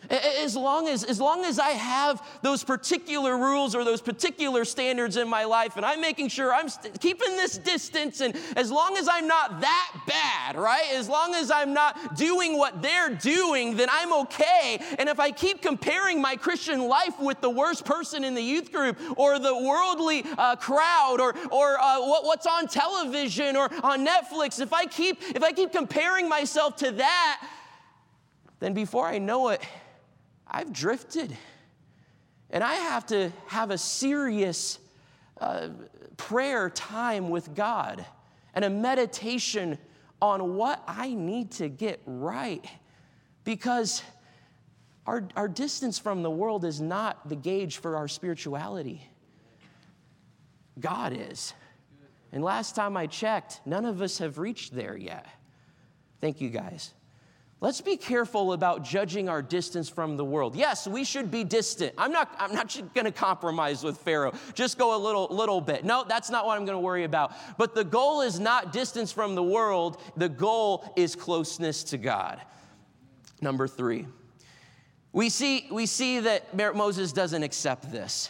As 0.09 0.55
long 0.55 0.87
as, 0.87 1.03
as 1.03 1.19
long 1.19 1.45
as 1.45 1.59
I 1.59 1.69
have 1.69 2.25
those 2.41 2.63
particular 2.63 3.37
rules 3.37 3.75
or 3.75 3.83
those 3.83 4.01
particular 4.01 4.65
standards 4.65 5.17
in 5.17 5.27
my 5.27 5.43
life, 5.43 5.77
and 5.77 5.85
I'm 5.85 6.01
making 6.01 6.29
sure 6.29 6.53
I'm 6.53 6.69
st- 6.69 6.99
keeping 6.99 7.35
this 7.35 7.57
distance, 7.57 8.21
and 8.21 8.35
as 8.55 8.71
long 8.71 8.97
as 8.97 9.07
I'm 9.11 9.27
not 9.27 9.61
that 9.61 9.91
bad, 10.07 10.57
right? 10.57 10.85
As 10.93 11.09
long 11.09 11.35
as 11.35 11.51
I'm 11.51 11.73
not 11.73 12.15
doing 12.15 12.57
what 12.57 12.81
they're 12.81 13.15
doing, 13.15 13.75
then 13.75 13.89
I'm 13.91 14.13
okay. 14.13 14.79
And 14.97 15.09
if 15.09 15.19
I 15.19 15.31
keep 15.31 15.61
comparing 15.61 16.21
my 16.21 16.35
Christian 16.35 16.87
life 16.87 17.19
with 17.19 17.41
the 17.41 17.49
worst 17.49 17.85
person 17.85 18.23
in 18.23 18.33
the 18.33 18.41
youth 18.41 18.71
group 18.71 18.97
or 19.17 19.39
the 19.39 19.55
worldly 19.57 20.23
uh, 20.37 20.55
crowd 20.55 21.17
or, 21.19 21.35
or 21.51 21.79
uh, 21.79 21.99
what, 21.99 22.23
what's 22.25 22.45
on 22.45 22.67
television 22.67 23.55
or 23.55 23.69
on 23.83 24.05
Netflix, 24.05 24.59
if 24.59 24.73
I 24.73 24.85
keep 24.85 25.21
if 25.35 25.43
I 25.43 25.51
keep 25.51 25.71
comparing 25.71 26.27
myself 26.29 26.75
to 26.77 26.91
that, 26.91 27.47
then 28.59 28.73
before 28.73 29.07
I 29.07 29.17
know 29.17 29.49
it, 29.49 29.61
I've 30.49 30.71
drifted. 30.71 31.35
And 32.49 32.63
I 32.63 32.75
have 32.75 33.05
to 33.07 33.31
have 33.47 33.71
a 33.71 33.77
serious 33.77 34.79
uh, 35.39 35.69
prayer 36.15 36.69
time 36.69 37.29
with 37.29 37.53
God 37.53 38.05
and 38.53 38.63
a 38.65 38.69
meditation 38.69 39.77
on 40.21 40.55
what 40.55 40.83
I 40.87 41.13
need 41.13 41.51
to 41.53 41.69
get 41.69 42.01
right. 42.05 42.65
Because 43.43 44.01
our, 45.05 45.27
our 45.35 45.47
distance 45.47 45.99
from 45.99 46.23
the 46.23 46.31
world 46.31 46.65
is 46.65 46.81
not 46.81 47.29
the 47.29 47.35
gauge 47.35 47.77
for 47.77 47.95
our 47.95 48.07
spirituality. 48.07 49.07
God 50.79 51.15
is. 51.15 51.53
And 52.31 52.43
last 52.43 52.75
time 52.75 52.97
I 52.97 53.07
checked, 53.07 53.61
none 53.65 53.85
of 53.85 54.01
us 54.01 54.17
have 54.17 54.37
reached 54.37 54.75
there 54.75 54.97
yet. 54.97 55.25
Thank 56.19 56.41
you 56.41 56.49
guys. 56.49 56.93
Let's 57.59 57.81
be 57.81 57.97
careful 57.97 58.53
about 58.53 58.83
judging 58.83 59.29
our 59.29 59.41
distance 59.41 59.89
from 59.89 60.15
the 60.15 60.23
world. 60.23 60.55
Yes, 60.55 60.87
we 60.87 61.03
should 61.03 61.31
be 61.31 61.43
distant. 61.43 61.95
I'm 61.97 62.11
not, 62.11 62.31
I'm 62.37 62.53
not 62.53 62.71
going 62.93 63.05
to 63.05 63.11
compromise 63.11 63.83
with 63.83 63.97
Pharaoh. 63.97 64.33
Just 64.53 64.77
go 64.77 64.95
a 64.95 64.99
little, 64.99 65.27
little 65.31 65.59
bit. 65.59 65.83
No, 65.83 66.05
that's 66.07 66.29
not 66.29 66.45
what 66.45 66.55
I'm 66.55 66.65
going 66.65 66.75
to 66.75 66.81
worry 66.81 67.03
about. 67.03 67.33
But 67.57 67.73
the 67.73 67.83
goal 67.83 68.21
is 68.21 68.39
not 68.39 68.71
distance 68.71 69.11
from 69.11 69.33
the 69.33 69.41
world, 69.41 69.99
the 70.15 70.29
goal 70.29 70.93
is 70.95 71.15
closeness 71.15 71.83
to 71.85 71.97
God. 71.97 72.39
Number 73.41 73.67
three, 73.67 74.05
we 75.11 75.29
see, 75.29 75.67
we 75.71 75.87
see 75.87 76.19
that 76.19 76.55
Moses 76.75 77.11
doesn't 77.11 77.41
accept 77.41 77.91
this. 77.91 78.29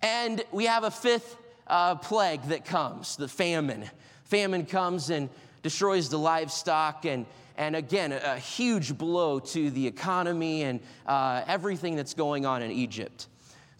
And 0.00 0.44
we 0.50 0.66
have 0.66 0.82
a 0.82 0.90
fifth 0.90 1.36
uh, 1.68 1.94
plague 1.94 2.42
that 2.44 2.64
comes 2.64 3.14
the 3.14 3.28
famine. 3.28 3.88
Famine 4.24 4.66
comes 4.66 5.10
and 5.10 5.28
destroys 5.62 6.08
the 6.08 6.18
livestock 6.18 7.04
and 7.04 7.24
and 7.56 7.76
again, 7.76 8.12
a, 8.12 8.38
huge 8.38 8.96
blow 8.96 9.38
to 9.38 9.70
the 9.70 9.86
economy 9.86 10.62
and 10.62 10.80
uh, 11.06 11.42
everything 11.46 11.96
that's 11.96 12.14
going 12.14 12.46
on 12.46 12.62
in 12.62 12.70
Egypt. 12.70 13.28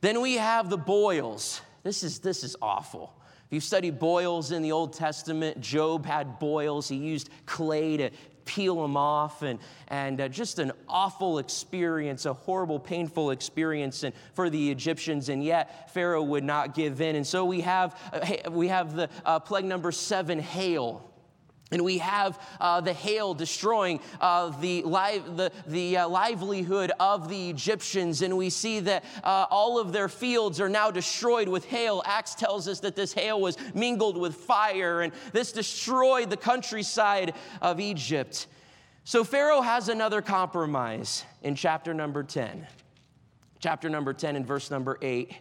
Then 0.01 0.21
we 0.21 0.35
have 0.35 0.71
the 0.71 0.77
boils. 0.77 1.61
This 1.83 2.03
is, 2.03 2.19
this 2.19 2.45
is 2.45 2.57
awful. 2.61 3.15
If 3.47 3.53
you 3.53 3.61
study 3.61 3.91
boils 3.91 4.51
in 4.51 4.63
the 4.63 4.73
Old 4.73 4.95
Testament, 4.95 5.61
Job 5.61 6.07
had 6.07 6.39
boils. 6.39 6.89
He 6.89 6.97
used 6.97 7.29
clay 7.47 7.97
to 7.99 8.11
peel 8.45 8.81
them 8.81 8.97
off, 8.97 9.43
and, 9.43 9.59
and 9.89 10.21
uh, 10.21 10.29
just 10.29 10.59
an 10.59 10.73
awful 10.89 11.39
experience, 11.39 12.27
a 12.27 12.33
horrible, 12.33 12.79
painful 12.79 13.31
experience 13.31 14.03
and, 14.03 14.15
for 14.35 14.51
the 14.51 14.71
Egyptians, 14.71 15.29
and 15.29 15.45
yet 15.45 15.93
Pharaoh 15.93 16.23
would 16.23 16.45
not 16.45 16.75
give 16.75 17.01
in. 17.01 17.17
And 17.17 17.27
so 17.27 17.45
we 17.45 17.61
have, 17.61 17.99
uh, 18.13 18.51
we 18.51 18.69
have 18.69 18.97
the 18.97 19.09
uh, 19.25 19.39
plague 19.39 19.65
number 19.65 19.93
seven, 19.93 20.39
hail. 20.39 21.12
And 21.73 21.83
we 21.83 21.99
have 21.99 22.39
uh, 22.61 22.83
the 22.83 22.93
hail 22.93 23.33
destroying 23.33 24.01
uh, 24.21 24.51
the, 24.61 24.83
the, 24.83 25.51
the 25.67 25.97
uh, 25.97 26.09
livelihood 26.09 26.93
of 27.01 27.29
the 27.29 27.49
Egyptians. 27.51 28.21
And 28.21 28.37
we 28.37 28.51
see 28.51 28.81
that 28.81 29.05
uh, 29.25 29.47
all 29.51 29.79
of 29.79 29.93
their 29.93 30.09
fields 30.09 30.61
are 30.61 30.69
now 30.69 30.91
destroyed 30.91 31.49
with 31.49 31.65
hail. 31.65 32.03
Acts 32.05 32.35
tells 32.35 32.69
us 32.69 32.81
that 32.81 32.95
this 32.95 33.15
hail 33.15 33.41
was 33.41 33.57
mingled 33.75 34.19
with 34.19 34.35
fire, 34.35 35.01
and 35.01 35.13
this 35.33 35.51
destroyed 35.51 36.29
the 36.29 36.37
countryside 36.37 37.35
of 37.63 37.81
Egypt. 37.81 38.47
So 39.05 39.25
Pharaoh 39.25 39.63
has 39.63 39.89
another 39.89 40.21
compromise 40.21 41.25
in 41.43 41.55
chapter 41.55 41.95
number 41.95 42.23
10. 42.23 42.67
Chapter 43.61 43.89
number 43.89 44.13
10 44.13 44.37
and 44.37 44.47
verse 44.47 44.71
number 44.71 44.99
8. 45.01 45.33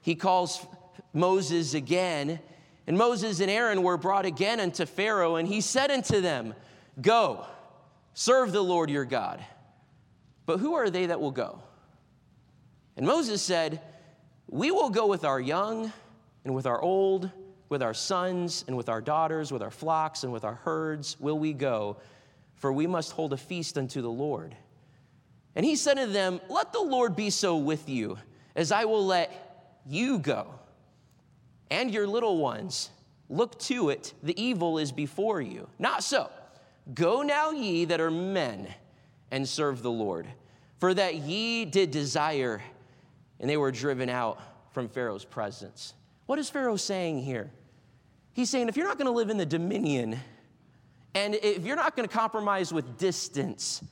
He 0.00 0.14
calls 0.14 0.64
Moses 1.12 1.74
again 1.74 2.38
and 2.86 2.96
Moses 2.96 3.40
and 3.40 3.50
Aaron 3.50 3.82
were 3.82 3.96
brought 3.96 4.26
again 4.26 4.60
unto 4.60 4.86
Pharaoh, 4.86 5.36
and 5.36 5.48
he 5.48 5.60
said 5.60 5.90
unto 5.90 6.20
them, 6.20 6.54
Go, 7.00 7.44
serve 8.14 8.52
the 8.52 8.62
Lord 8.62 8.90
your 8.90 9.04
God. 9.04 9.44
But 10.46 10.58
who 10.58 10.74
are 10.74 10.88
they 10.88 11.06
that 11.06 11.20
will 11.20 11.32
go? 11.32 11.60
And 12.96 13.04
Moses 13.04 13.42
said, 13.42 13.80
We 14.48 14.70
will 14.70 14.90
go 14.90 15.06
with 15.06 15.24
our 15.24 15.40
young 15.40 15.92
and 16.44 16.54
with 16.54 16.66
our 16.66 16.80
old, 16.80 17.30
with 17.68 17.82
our 17.82 17.94
sons 17.94 18.64
and 18.68 18.76
with 18.76 18.88
our 18.88 19.00
daughters, 19.00 19.50
with 19.50 19.62
our 19.62 19.72
flocks 19.72 20.22
and 20.22 20.32
with 20.32 20.44
our 20.44 20.54
herds 20.54 21.18
will 21.18 21.38
we 21.38 21.52
go, 21.52 21.96
for 22.54 22.72
we 22.72 22.86
must 22.86 23.12
hold 23.12 23.32
a 23.32 23.36
feast 23.36 23.76
unto 23.76 24.00
the 24.00 24.08
Lord. 24.08 24.56
And 25.56 25.66
he 25.66 25.74
said 25.74 25.94
to 25.94 26.06
them, 26.06 26.40
Let 26.48 26.72
the 26.72 26.80
Lord 26.80 27.16
be 27.16 27.30
so 27.30 27.56
with 27.56 27.88
you, 27.88 28.16
as 28.54 28.70
I 28.70 28.84
will 28.84 29.04
let 29.04 29.82
you 29.84 30.20
go 30.20 30.54
and 31.70 31.90
your 31.90 32.06
little 32.06 32.38
ones. 32.38 32.90
Look 33.28 33.58
to 33.60 33.90
it, 33.90 34.14
the 34.22 34.40
evil 34.40 34.78
is 34.78 34.92
before 34.92 35.40
you. 35.40 35.68
Not 35.78 36.04
so. 36.04 36.30
Go 36.94 37.22
now, 37.22 37.50
ye 37.50 37.84
that 37.86 38.00
are 38.00 38.10
men, 38.10 38.72
and 39.30 39.48
serve 39.48 39.82
the 39.82 39.90
Lord. 39.90 40.28
For 40.78 40.94
that 40.94 41.16
ye 41.16 41.64
did 41.64 41.90
desire, 41.90 42.62
and 43.40 43.50
they 43.50 43.56
were 43.56 43.72
driven 43.72 44.08
out 44.08 44.40
from 44.72 44.88
Pharaoh's 44.88 45.24
presence. 45.24 45.94
What 46.26 46.38
is 46.38 46.48
Pharaoh 46.48 46.76
saying 46.76 47.22
here? 47.22 47.50
He's 48.32 48.50
saying, 48.50 48.68
if 48.68 48.76
you're 48.76 48.86
not 48.86 48.98
going 48.98 49.06
to 49.06 49.12
live 49.12 49.30
in 49.30 49.38
the 49.38 49.46
dominion, 49.46 50.18
and 51.14 51.34
if 51.34 51.64
you're 51.64 51.76
not 51.76 51.96
going 51.96 52.06
to 52.06 52.14
compromise 52.14 52.72
with 52.72 52.98
distance, 52.98 53.82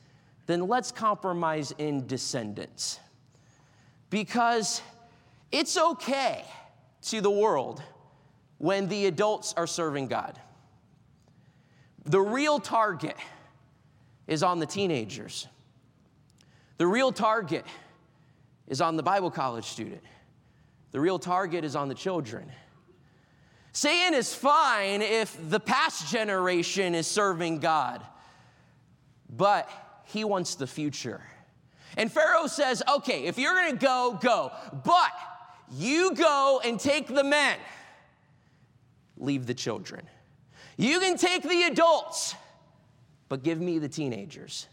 then 0.45 0.67
let's 0.67 0.91
compromise 0.91 1.73
in 1.77 2.05
descendants. 2.07 2.99
Because 4.11 4.81
it's 5.51 5.75
okay 5.75 6.45
to 7.05 7.21
the 7.21 7.31
world 7.31 7.81
when 8.57 8.87
the 8.87 9.05
adults 9.05 9.53
are 9.57 9.67
serving 9.67 10.07
God. 10.07 10.39
The 12.05 12.21
real 12.21 12.59
target 12.59 13.15
is 14.27 14.43
on 14.43 14.59
the 14.59 14.65
teenagers. 14.65 15.47
The 16.77 16.87
real 16.87 17.11
target 17.11 17.65
is 18.67 18.81
on 18.81 18.95
the 18.95 19.03
Bible 19.03 19.31
college 19.31 19.65
student. 19.65 20.01
The 20.91 20.99
real 20.99 21.19
target 21.19 21.63
is 21.63 21.75
on 21.75 21.89
the 21.89 21.95
children. 21.95 22.51
Saying 23.71 24.13
is 24.13 24.33
fine 24.33 25.01
if 25.01 25.37
the 25.49 25.59
past 25.59 26.09
generation 26.09 26.95
is 26.95 27.07
serving 27.07 27.59
God, 27.59 28.01
but 29.29 29.69
he 30.05 30.23
wants 30.23 30.55
the 30.55 30.67
future. 30.67 31.21
And 31.97 32.11
Pharaoh 32.11 32.47
says, 32.47 32.81
okay, 32.87 33.25
if 33.25 33.37
you're 33.37 33.53
gonna 33.53 33.75
go, 33.75 34.17
go. 34.21 34.51
But 34.83 35.11
you 35.71 36.13
go 36.13 36.61
and 36.63 36.79
take 36.79 37.07
the 37.07 37.23
men, 37.23 37.57
leave 39.17 39.45
the 39.45 39.53
children. 39.53 40.07
You 40.77 40.99
can 40.99 41.17
take 41.17 41.43
the 41.43 41.63
adults, 41.63 42.35
but 43.29 43.43
give 43.43 43.59
me 43.59 43.79
the 43.79 43.89
teenagers. 43.89 44.67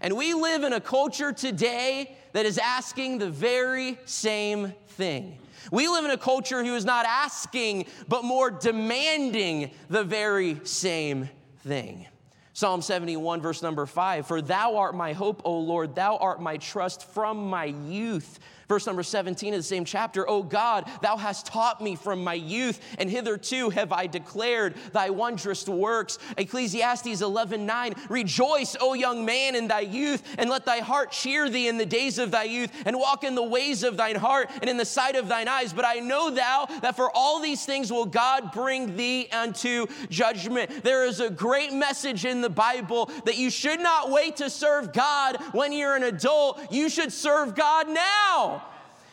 And 0.00 0.16
we 0.16 0.34
live 0.34 0.62
in 0.62 0.72
a 0.72 0.80
culture 0.80 1.32
today 1.32 2.16
that 2.32 2.46
is 2.46 2.58
asking 2.58 3.18
the 3.18 3.28
very 3.28 3.98
same 4.04 4.72
thing. 4.88 5.38
We 5.70 5.86
live 5.88 6.04
in 6.04 6.10
a 6.10 6.18
culture 6.18 6.64
who 6.64 6.74
is 6.74 6.84
not 6.84 7.06
asking, 7.06 7.86
but 8.08 8.24
more 8.24 8.50
demanding 8.50 9.70
the 9.88 10.02
very 10.02 10.60
same 10.64 11.28
thing. 11.58 12.06
Psalm 12.54 12.82
71, 12.82 13.40
verse 13.40 13.62
number 13.62 13.86
five 13.86 14.26
For 14.26 14.42
thou 14.42 14.76
art 14.76 14.94
my 14.94 15.12
hope, 15.12 15.42
O 15.44 15.58
Lord, 15.58 15.94
thou 15.94 16.16
art 16.16 16.40
my 16.40 16.56
trust 16.56 17.08
from 17.12 17.48
my 17.48 17.66
youth. 17.66 18.38
Verse 18.68 18.86
number 18.86 19.02
17 19.02 19.54
of 19.54 19.58
the 19.58 19.62
same 19.62 19.84
chapter, 19.84 20.28
O 20.28 20.42
God, 20.42 20.88
thou 21.02 21.16
hast 21.16 21.46
taught 21.46 21.80
me 21.80 21.96
from 21.96 22.22
my 22.22 22.34
youth, 22.34 22.80
and 22.98 23.10
hitherto 23.10 23.70
have 23.70 23.92
I 23.92 24.06
declared 24.06 24.74
thy 24.92 25.10
wondrous 25.10 25.68
works. 25.68 26.18
Ecclesiastes 26.36 27.20
11 27.20 27.66
9, 27.66 27.94
rejoice, 28.08 28.76
O 28.80 28.94
young 28.94 29.24
man, 29.24 29.54
in 29.54 29.68
thy 29.68 29.80
youth, 29.80 30.22
and 30.38 30.50
let 30.50 30.64
thy 30.64 30.78
heart 30.78 31.12
cheer 31.12 31.48
thee 31.48 31.68
in 31.68 31.76
the 31.76 31.86
days 31.86 32.18
of 32.18 32.30
thy 32.30 32.44
youth, 32.44 32.70
and 32.86 32.98
walk 32.98 33.24
in 33.24 33.34
the 33.34 33.42
ways 33.42 33.82
of 33.82 33.96
thine 33.96 34.16
heart 34.16 34.50
and 34.60 34.68
in 34.68 34.76
the 34.76 34.84
sight 34.84 35.16
of 35.16 35.28
thine 35.28 35.48
eyes. 35.48 35.72
But 35.72 35.84
I 35.84 36.00
know 36.00 36.30
thou 36.30 36.66
that 36.80 36.96
for 36.96 37.10
all 37.14 37.40
these 37.40 37.64
things 37.64 37.92
will 37.92 38.06
God 38.06 38.52
bring 38.52 38.96
thee 38.96 39.28
unto 39.32 39.86
judgment. 40.08 40.82
There 40.82 41.04
is 41.04 41.20
a 41.20 41.30
great 41.30 41.72
message 41.72 42.24
in 42.24 42.40
the 42.40 42.50
Bible 42.50 43.10
that 43.24 43.36
you 43.36 43.50
should 43.50 43.80
not 43.80 44.10
wait 44.10 44.36
to 44.36 44.50
serve 44.50 44.92
God 44.92 45.36
when 45.52 45.72
you're 45.72 45.96
an 45.96 46.04
adult, 46.04 46.60
you 46.70 46.88
should 46.88 47.12
serve 47.12 47.54
God 47.54 47.88
now. 47.88 48.61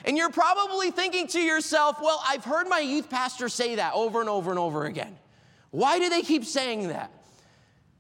And 0.05 0.17
you're 0.17 0.29
probably 0.29 0.91
thinking 0.91 1.27
to 1.27 1.39
yourself, 1.39 1.97
well, 2.01 2.21
I've 2.27 2.43
heard 2.43 2.67
my 2.67 2.79
youth 2.79 3.09
pastor 3.09 3.49
say 3.49 3.75
that 3.75 3.93
over 3.93 4.21
and 4.21 4.29
over 4.29 4.49
and 4.49 4.59
over 4.59 4.85
again. 4.85 5.17
Why 5.71 5.99
do 5.99 6.09
they 6.09 6.21
keep 6.21 6.45
saying 6.45 6.87
that? 6.87 7.11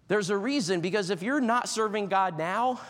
There's 0.07 0.29
a 0.29 0.37
reason 0.37 0.81
because 0.81 1.09
if 1.09 1.21
you're 1.21 1.41
not 1.41 1.69
serving 1.69 2.07
God 2.07 2.37
now, 2.37 2.81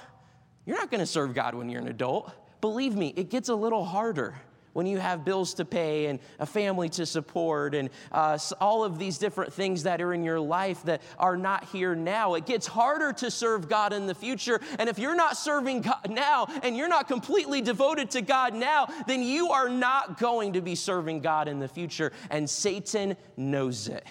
you're 0.65 0.78
not 0.78 0.91
going 0.91 1.00
to 1.00 1.06
serve 1.06 1.34
God 1.34 1.56
when 1.56 1.69
you're 1.69 1.82
an 1.82 1.88
adult. 1.88 2.32
Believe 2.62 2.95
me, 2.95 3.13
it 3.15 3.30
gets 3.30 3.50
a 3.50 3.56
little 3.56 3.84
harder 3.84 4.36
when 4.80 4.88
you 4.88 4.98
have 4.98 5.26
bills 5.26 5.56
to 5.56 5.65
pay 5.65 6.06
and 6.06 6.20
a 6.39 6.46
family 6.46 6.88
to 6.88 7.06
support 7.06 7.76
and 7.76 7.89
uh, 8.13 8.39
all 8.62 8.86
of 8.86 8.98
these 8.98 9.18
different 9.18 9.52
things 9.52 9.84
that 9.84 10.00
are 10.00 10.13
in 10.13 10.24
your 10.24 10.39
life 10.39 10.82
that 10.84 11.02
are 11.18 11.36
not 11.36 11.65
here 11.65 11.96
now. 11.96 12.36
It 12.36 12.46
gets 12.46 12.65
harder 12.65 13.12
to 13.12 13.30
serve 13.30 13.68
God 13.68 13.92
in 13.92 14.08
the 14.08 14.15
future. 14.15 14.62
And 14.78 14.88
if 14.88 14.98
you're 14.98 15.18
not 15.18 15.36
serving 15.36 15.82
God 15.82 16.10
now 16.10 16.48
and 16.63 16.78
you're 16.78 16.88
not 16.88 17.10
completely 17.10 17.60
devoted 17.60 18.12
to 18.12 18.22
God 18.22 18.54
now, 18.54 18.88
then 19.06 19.22
you 19.22 19.50
are 19.50 19.68
not 19.68 20.18
going 20.18 20.54
to 20.54 20.62
be 20.62 20.76
serving 20.76 21.20
God 21.20 21.50
in 21.50 21.60
the 21.60 21.68
future. 21.68 22.13
And 22.30 22.50
Satan 22.50 23.18
knows 23.36 23.89
it. 23.89 24.08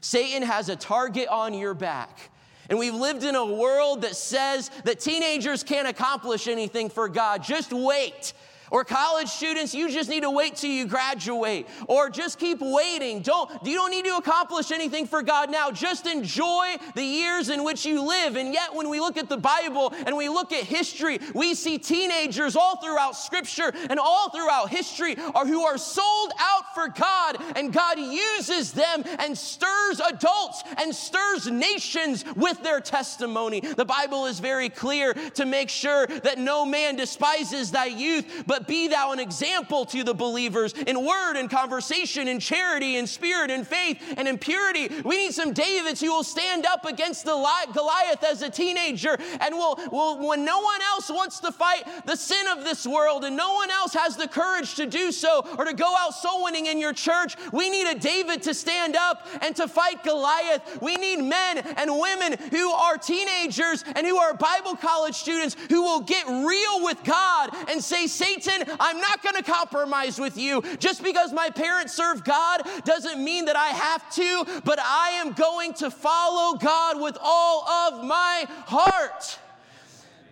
Satan 0.00 0.44
has 0.44 0.68
a 0.68 0.76
target 0.76 1.26
on 1.26 1.52
your 1.52 1.74
back. 1.74 2.30
And 2.68 2.78
we've 2.78 2.94
lived 2.94 3.24
in 3.24 3.34
a 3.34 3.44
world 3.44 4.02
that 4.02 4.14
says 4.14 4.70
that 4.84 5.00
teenagers 5.00 5.64
can't 5.64 5.88
accomplish 5.88 6.46
anything 6.46 6.90
for 6.90 7.08
God. 7.08 7.42
Just 7.42 7.72
wait. 7.72 8.32
Or 8.70 8.84
college 8.84 9.28
students, 9.28 9.74
you 9.74 9.90
just 9.90 10.08
need 10.08 10.22
to 10.22 10.30
wait 10.30 10.56
till 10.56 10.70
you 10.70 10.86
graduate. 10.86 11.68
Or 11.88 12.08
just 12.08 12.38
keep 12.38 12.58
waiting. 12.60 13.20
Don't, 13.22 13.50
you 13.64 13.74
don't 13.74 13.90
need 13.90 14.04
to 14.04 14.16
accomplish 14.16 14.70
anything 14.70 15.06
for 15.06 15.22
God 15.22 15.50
now. 15.50 15.70
Just 15.70 16.06
enjoy 16.06 16.76
the 16.94 17.02
years 17.02 17.48
in 17.48 17.64
which 17.64 17.84
you 17.84 18.06
live. 18.06 18.36
And 18.36 18.54
yet, 18.54 18.74
when 18.74 18.88
we 18.88 19.00
look 19.00 19.16
at 19.16 19.28
the 19.28 19.36
Bible 19.36 19.92
and 20.06 20.16
we 20.16 20.28
look 20.28 20.52
at 20.52 20.64
history, 20.64 21.18
we 21.34 21.54
see 21.54 21.78
teenagers 21.78 22.56
all 22.56 22.76
throughout 22.76 23.16
Scripture 23.16 23.72
and 23.88 23.98
all 23.98 24.30
throughout 24.30 24.70
history 24.70 25.16
are 25.34 25.46
who 25.46 25.62
are 25.62 25.78
sold 25.78 26.32
out 26.38 26.74
for 26.74 26.88
God. 26.88 27.38
And 27.56 27.72
God 27.72 27.98
uses 27.98 28.72
them 28.72 29.02
and 29.18 29.36
stirs 29.36 30.00
adults 30.00 30.62
and 30.78 30.94
stirs 30.94 31.50
nations 31.50 32.24
with 32.36 32.62
their 32.62 32.80
testimony. 32.80 33.60
The 33.60 33.84
Bible 33.84 34.26
is 34.26 34.38
very 34.38 34.68
clear 34.68 35.14
to 35.14 35.44
make 35.44 35.68
sure 35.68 36.06
that 36.06 36.38
no 36.38 36.64
man 36.64 36.96
despises 36.96 37.70
thy 37.70 37.86
youth, 37.86 38.44
but 38.46 38.59
but 38.60 38.68
be 38.68 38.88
thou 38.88 39.12
an 39.12 39.18
example 39.18 39.84
to 39.86 40.04
the 40.04 40.14
believers 40.14 40.72
in 40.72 41.04
word 41.04 41.36
and 41.36 41.48
conversation, 41.48 42.28
in 42.28 42.38
charity, 42.40 42.96
in 42.96 43.06
spirit, 43.06 43.50
in 43.50 43.64
faith, 43.64 43.98
and 44.16 44.28
in 44.28 44.36
purity. 44.36 44.90
We 45.04 45.16
need 45.16 45.32
some 45.32 45.52
Davids 45.52 46.00
who 46.00 46.12
will 46.12 46.24
stand 46.24 46.66
up 46.66 46.84
against 46.84 47.24
the 47.24 47.30
Goliath 47.72 48.22
as 48.22 48.42
a 48.42 48.50
teenager 48.50 49.16
and 49.40 49.54
will, 49.54 49.78
will, 49.90 50.28
when 50.28 50.44
no 50.44 50.60
one 50.60 50.80
else 50.82 51.08
wants 51.08 51.40
to 51.40 51.52
fight 51.52 51.84
the 52.04 52.16
sin 52.16 52.46
of 52.48 52.64
this 52.64 52.86
world 52.86 53.24
and 53.24 53.36
no 53.36 53.54
one 53.54 53.70
else 53.70 53.94
has 53.94 54.16
the 54.16 54.28
courage 54.28 54.74
to 54.74 54.86
do 54.86 55.10
so 55.12 55.46
or 55.58 55.64
to 55.64 55.72
go 55.72 55.94
out 55.98 56.14
soul 56.14 56.44
winning 56.44 56.66
in 56.66 56.78
your 56.78 56.92
church, 56.92 57.36
we 57.52 57.70
need 57.70 57.90
a 57.90 57.98
David 57.98 58.42
to 58.42 58.54
stand 58.54 58.96
up 58.96 59.26
and 59.40 59.56
to 59.56 59.68
fight 59.68 60.04
Goliath. 60.04 60.82
We 60.82 60.96
need 60.96 61.22
men 61.22 61.58
and 61.58 61.98
women 61.98 62.36
who 62.50 62.70
are 62.70 62.98
teenagers 62.98 63.84
and 63.94 64.06
who 64.06 64.18
are 64.18 64.34
Bible 64.34 64.76
college 64.76 65.14
students 65.14 65.56
who 65.68 65.82
will 65.82 66.00
get 66.00 66.26
real 66.26 66.84
with 66.84 67.02
God 67.04 67.50
and 67.68 67.82
say, 67.82 68.06
Satan, 68.06 68.49
Listen, 68.50 68.76
I'm 68.80 69.00
not 69.00 69.22
going 69.22 69.36
to 69.36 69.42
compromise 69.42 70.18
with 70.18 70.36
you. 70.36 70.62
Just 70.78 71.02
because 71.02 71.32
my 71.32 71.50
parents 71.50 71.94
serve 71.94 72.24
God 72.24 72.62
doesn't 72.84 73.22
mean 73.22 73.46
that 73.46 73.56
I 73.56 73.68
have 73.68 74.10
to, 74.14 74.60
but 74.64 74.78
I 74.80 75.10
am 75.20 75.32
going 75.32 75.74
to 75.74 75.90
follow 75.90 76.56
God 76.58 77.00
with 77.00 77.16
all 77.20 77.68
of 77.68 78.04
my 78.04 78.44
heart. 78.66 79.38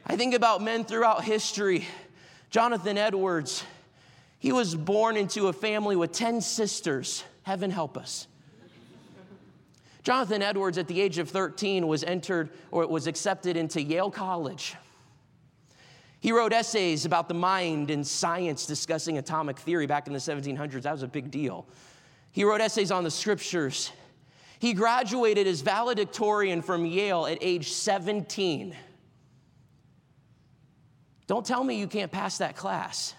I 0.06 0.16
think 0.16 0.34
about 0.34 0.62
men 0.62 0.84
throughout 0.84 1.24
history. 1.24 1.86
Jonathan 2.50 2.96
Edwards, 2.96 3.64
he 4.38 4.52
was 4.52 4.74
born 4.74 5.16
into 5.16 5.48
a 5.48 5.52
family 5.52 5.96
with 5.96 6.12
10 6.12 6.40
sisters. 6.40 7.24
Heaven 7.42 7.70
help 7.70 7.96
us. 7.96 8.26
Jonathan 10.02 10.40
Edwards, 10.40 10.78
at 10.78 10.86
the 10.86 11.00
age 11.02 11.18
of 11.18 11.28
13, 11.28 11.86
was 11.86 12.02
entered 12.02 12.48
or 12.70 12.86
was 12.86 13.06
accepted 13.06 13.58
into 13.58 13.82
Yale 13.82 14.10
College. 14.10 14.74
He 16.20 16.32
wrote 16.32 16.52
essays 16.52 17.04
about 17.04 17.28
the 17.28 17.34
mind 17.34 17.90
and 17.90 18.06
science 18.06 18.66
discussing 18.66 19.18
atomic 19.18 19.58
theory 19.58 19.86
back 19.86 20.06
in 20.06 20.12
the 20.12 20.18
1700s. 20.18 20.82
That 20.82 20.92
was 20.92 21.02
a 21.02 21.08
big 21.08 21.30
deal. 21.30 21.66
He 22.32 22.44
wrote 22.44 22.60
essays 22.60 22.90
on 22.90 23.04
the 23.04 23.10
scriptures. 23.10 23.92
He 24.58 24.72
graduated 24.72 25.46
as 25.46 25.60
valedictorian 25.60 26.62
from 26.62 26.84
Yale 26.84 27.26
at 27.26 27.38
age 27.40 27.70
17. 27.72 28.74
Don't 31.28 31.46
tell 31.46 31.62
me 31.62 31.78
you 31.78 31.86
can't 31.86 32.10
pass 32.10 32.38
that 32.38 32.56
class. 32.56 33.14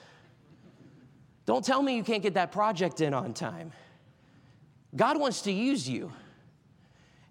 Don't 1.46 1.64
tell 1.64 1.82
me 1.82 1.96
you 1.96 2.04
can't 2.04 2.22
get 2.22 2.34
that 2.34 2.52
project 2.52 3.02
in 3.02 3.14
on 3.14 3.34
time. 3.34 3.72
God 4.96 5.20
wants 5.20 5.44
to 5.44 5.52
use 5.52 5.88
you. 5.88 6.12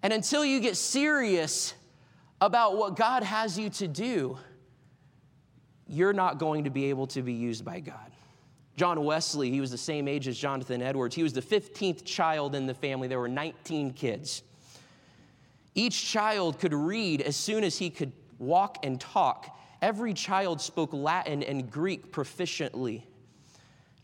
And 0.02 0.12
until 0.12 0.44
you 0.44 0.61
get 0.61 0.76
serious 0.76 1.74
about 2.40 2.76
what 2.76 2.96
God 2.96 3.22
has 3.22 3.59
you 3.59 3.68
to 3.70 3.88
do, 3.88 4.38
you're 5.88 6.12
not 6.12 6.38
going 6.38 6.64
to 6.64 6.70
be 6.70 6.87
able 6.87 7.07
to 7.09 7.22
be 7.22 7.33
used 7.33 7.64
by 7.64 7.81
God. 7.81 8.12
John 8.77 9.03
Wesley, 9.05 9.51
he 9.51 9.61
was 9.61 9.70
the 9.70 9.79
same 9.79 10.07
age 10.07 10.29
as 10.29 10.38
Jonathan 10.38 10.83
Edwards. 10.83 11.16
He 11.16 11.24
was 11.24 11.33
the 11.33 11.42
15th 11.42 12.05
child 12.05 12.55
in 12.55 12.66
the 12.66 12.74
family. 12.74 13.09
There 13.09 13.18
were 13.18 13.29
19 13.29 13.92
kids. 13.94 14.42
Each 15.74 16.11
child 16.11 16.61
could 16.61 16.74
read 16.74 17.22
as 17.22 17.37
soon 17.37 17.64
as 17.64 17.77
he 17.77 17.90
could 17.90 18.12
walk 18.38 18.85
and 18.85 19.01
talk. 19.01 19.57
Every 19.83 20.14
child 20.14 20.61
spoke 20.61 20.92
Latin 20.92 21.42
and 21.42 21.70
Greek 21.70 22.12
proficiently. 22.12 23.03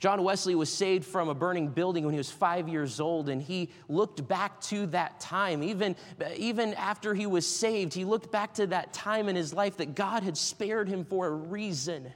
John 0.04 0.22
Wesley 0.22 0.54
was 0.54 0.70
saved 0.70 1.06
from 1.06 1.30
a 1.30 1.34
burning 1.34 1.68
building 1.68 2.04
when 2.04 2.12
he 2.12 2.18
was 2.18 2.30
five 2.30 2.68
years 2.68 3.00
old, 3.00 3.30
and 3.30 3.40
he 3.40 3.70
looked 3.88 4.28
back 4.28 4.60
to 4.64 4.84
that 4.88 5.18
time. 5.18 5.62
Even, 5.62 5.96
even 6.36 6.74
after 6.74 7.14
he 7.14 7.24
was 7.24 7.46
saved, 7.46 7.94
he 7.94 8.04
looked 8.04 8.30
back 8.30 8.52
to 8.56 8.66
that 8.66 8.92
time 8.92 9.30
in 9.30 9.34
his 9.34 9.54
life 9.54 9.78
that 9.78 9.94
God 9.94 10.22
had 10.22 10.36
spared 10.36 10.90
him 10.90 11.06
for 11.06 11.28
a 11.28 11.30
reason. 11.30 12.12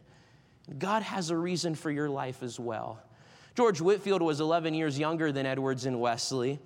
God 0.79 1.03
has 1.03 1.31
a 1.31 1.37
reason 1.38 1.74
for 1.74 1.90
your 1.90 2.11
life 2.11 2.42
as 2.42 2.61
well. 2.61 3.03
George 3.57 3.81
Whitefield 3.81 4.20
was 4.20 4.42
11 4.42 4.74
years 4.74 4.98
younger 4.98 5.33
than 5.33 5.46
Edwards 5.46 5.87
and 5.87 5.98
Wesley. 5.98 6.59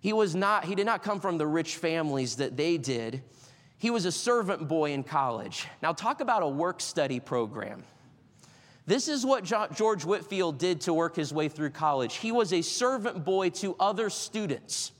He, 0.00 0.12
was 0.12 0.34
not, 0.34 0.66
he 0.66 0.74
did 0.74 0.84
not 0.84 1.02
come 1.02 1.20
from 1.20 1.38
the 1.38 1.46
rich 1.46 1.76
families 1.76 2.36
that 2.36 2.58
they 2.58 2.76
did. 2.76 3.22
He 3.78 3.88
was 3.88 4.04
a 4.04 4.12
servant 4.12 4.68
boy 4.68 4.92
in 4.92 5.04
college. 5.04 5.68
Now, 5.82 5.94
talk 5.94 6.20
about 6.20 6.42
a 6.42 6.48
work 6.48 6.82
study 6.82 7.18
program. 7.18 7.82
This 8.90 9.06
is 9.06 9.24
what 9.24 9.44
George 9.44 10.04
Whitefield 10.04 10.58
did 10.58 10.80
to 10.80 10.92
work 10.92 11.14
his 11.14 11.32
way 11.32 11.48
through 11.48 11.70
college. 11.70 12.16
He 12.16 12.32
was 12.32 12.52
a 12.52 12.60
servant 12.60 13.24
boy 13.24 13.50
to 13.50 13.76
other 13.78 14.10
students. 14.10 14.90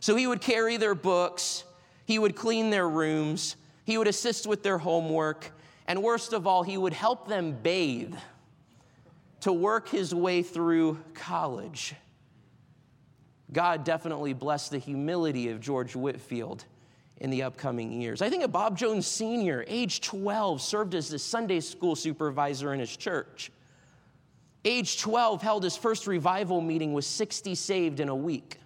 So 0.00 0.16
he 0.16 0.26
would 0.26 0.40
carry 0.40 0.78
their 0.78 0.96
books, 0.96 1.62
he 2.06 2.18
would 2.18 2.34
clean 2.34 2.70
their 2.70 2.88
rooms, 2.88 3.54
he 3.84 3.98
would 3.98 4.08
assist 4.08 4.48
with 4.48 4.64
their 4.64 4.78
homework, 4.78 5.52
and 5.86 6.02
worst 6.02 6.32
of 6.32 6.48
all, 6.48 6.64
he 6.64 6.76
would 6.76 6.92
help 6.92 7.28
them 7.28 7.52
bathe 7.52 8.16
to 9.42 9.52
work 9.52 9.88
his 9.88 10.12
way 10.12 10.42
through 10.42 10.98
college. 11.14 11.94
God 13.52 13.84
definitely 13.84 14.32
blessed 14.32 14.72
the 14.72 14.78
humility 14.78 15.50
of 15.50 15.60
George 15.60 15.94
Whitefield 15.94 16.64
in 17.20 17.30
the 17.30 17.42
upcoming 17.42 18.00
years. 18.00 18.22
I 18.22 18.30
think 18.30 18.44
of 18.44 18.52
Bob 18.52 18.78
Jones 18.78 19.06
Sr., 19.06 19.64
age 19.66 20.00
12, 20.00 20.60
served 20.62 20.94
as 20.94 21.08
the 21.08 21.18
Sunday 21.18 21.60
school 21.60 21.96
supervisor 21.96 22.72
in 22.72 22.80
his 22.80 22.96
church. 22.96 23.50
Age 24.64 25.00
12, 25.00 25.42
held 25.42 25.64
his 25.64 25.76
first 25.76 26.06
revival 26.06 26.60
meeting 26.60 26.92
with 26.92 27.04
60 27.04 27.54
saved 27.54 28.00
in 28.00 28.08
a 28.08 28.14
week. 28.14 28.58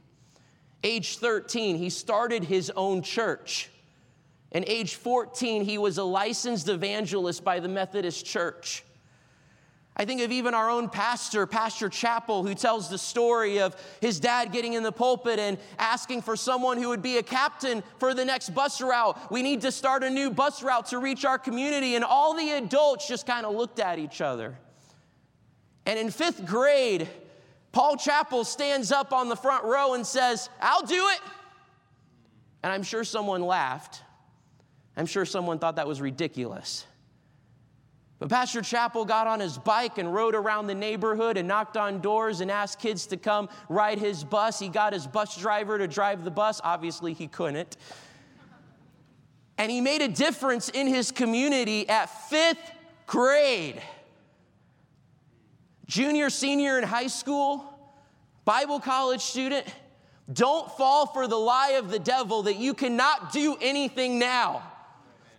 Age 0.85 1.19
13, 1.19 1.77
he 1.77 1.91
started 1.91 2.45
his 2.45 2.71
own 2.77 3.03
church. 3.03 3.71
And 4.51 4.65
age 4.67 4.97
14, 4.97 5.65
he 5.65 5.79
was 5.79 5.99
a 5.99 6.05
licensed 6.05 6.69
evangelist 6.69 7.45
by 7.45 7.61
the 7.61 7.69
Methodist 7.69 8.27
Church. 8.27 8.85
I 9.95 10.07
think 10.07 10.23
of 10.23 10.33
even 10.33 10.55
our 10.55 10.71
own 10.71 10.89
pastor, 10.89 11.47
Pastor 11.47 11.91
Chappell, 11.91 12.43
who 12.43 12.55
tells 12.55 12.89
the 12.89 12.97
story 12.97 13.61
of 13.61 13.77
his 14.01 14.19
dad 14.19 14.51
getting 14.51 14.73
in 14.73 14.83
the 14.83 14.93
pulpit 14.93 15.39
and 15.39 15.59
asking 15.79 16.23
for 16.23 16.35
someone 16.35 16.79
who 16.79 16.89
would 16.89 17.03
be 17.03 17.19
a 17.19 17.23
captain 17.23 17.83
for 17.99 18.15
the 18.15 18.25
next 18.25 18.55
bus 18.55 18.81
route. 18.81 19.19
We 19.31 19.43
need 19.43 19.61
to 19.63 19.73
start 19.73 20.03
a 20.03 20.09
new 20.09 20.31
bus 20.31 20.63
route 20.63 20.87
to 20.87 20.99
reach 20.99 21.27
our 21.27 21.39
community. 21.39 21.95
And 21.95 22.05
all 22.05 22.35
the 22.35 22.53
adults 22.53 23.07
just 23.07 23.27
kind 23.27 23.45
of 23.45 23.55
looked 23.55 23.81
at 23.81 23.99
each 23.99 24.23
other. 24.23 24.57
And 25.85 25.99
in 25.99 26.11
fifth 26.11 26.47
grade, 26.47 27.07
Paul 27.73 27.97
Chappell 27.97 28.45
stands 28.45 28.93
up 28.93 29.13
on 29.13 29.29
the 29.29 29.37
front 29.37 29.65
row 29.65 29.93
and 29.93 30.07
says, 30.07 30.49
I'll 30.61 30.87
do 30.87 31.09
it. 31.09 31.21
And 32.63 32.73
I'm 32.73 32.83
sure 32.83 33.05
someone 33.05 33.43
laughed. 33.43 34.03
I'm 34.97 35.07
sure 35.07 35.27
someone 35.27 35.59
thought 35.59 35.77
that 35.77 35.87
was 35.87 36.01
ridiculous. 36.01 36.87
But 38.23 38.31
Pastor 38.31 38.63
Chappell 38.63 39.05
got 39.05 39.27
on 39.27 39.41
his 39.41 39.59
bike 39.59 39.99
and 39.99 40.15
rode 40.15 40.37
around 40.37 40.69
the 40.69 40.77
neighborhood 40.77 41.37
and 41.37 41.49
knocked 41.49 41.77
on 41.77 42.01
doors 42.01 42.41
and 42.41 42.53
asked 42.53 42.79
kids 42.79 43.07
to 43.07 43.17
come 43.17 43.49
ride 43.69 43.99
his 43.99 44.23
bus. 44.23 44.61
He 44.61 44.69
got 44.69 44.93
his 44.93 45.09
bus 45.09 45.37
driver 45.37 45.77
to 45.77 45.89
drive 45.89 46.23
the 46.23 46.31
bus. 46.31 46.61
Obviously, 46.63 47.15
he 47.15 47.27
couldn't. 47.27 47.77
And 49.59 49.73
he 49.73 49.81
made 49.81 50.03
a 50.03 50.07
difference 50.07 50.69
in 50.69 50.87
his 50.87 51.11
community 51.11 51.89
at 51.89 52.07
fifth 52.29 52.71
grade. 53.09 53.83
Junior, 55.87 56.31
senior 56.31 56.79
in 56.79 56.85
high 56.85 57.09
school, 57.09 57.77
Bible 58.45 58.79
college 58.79 59.23
student, 59.23 59.67
don't 60.33 60.71
fall 60.77 61.07
for 61.07 61.27
the 61.27 61.35
lie 61.35 61.71
of 61.71 61.91
the 61.91 61.99
devil 61.99 62.45
that 62.45 62.55
you 62.55 62.73
cannot 62.73 63.33
do 63.33 63.57
anything 63.61 64.21
now. 64.21 64.63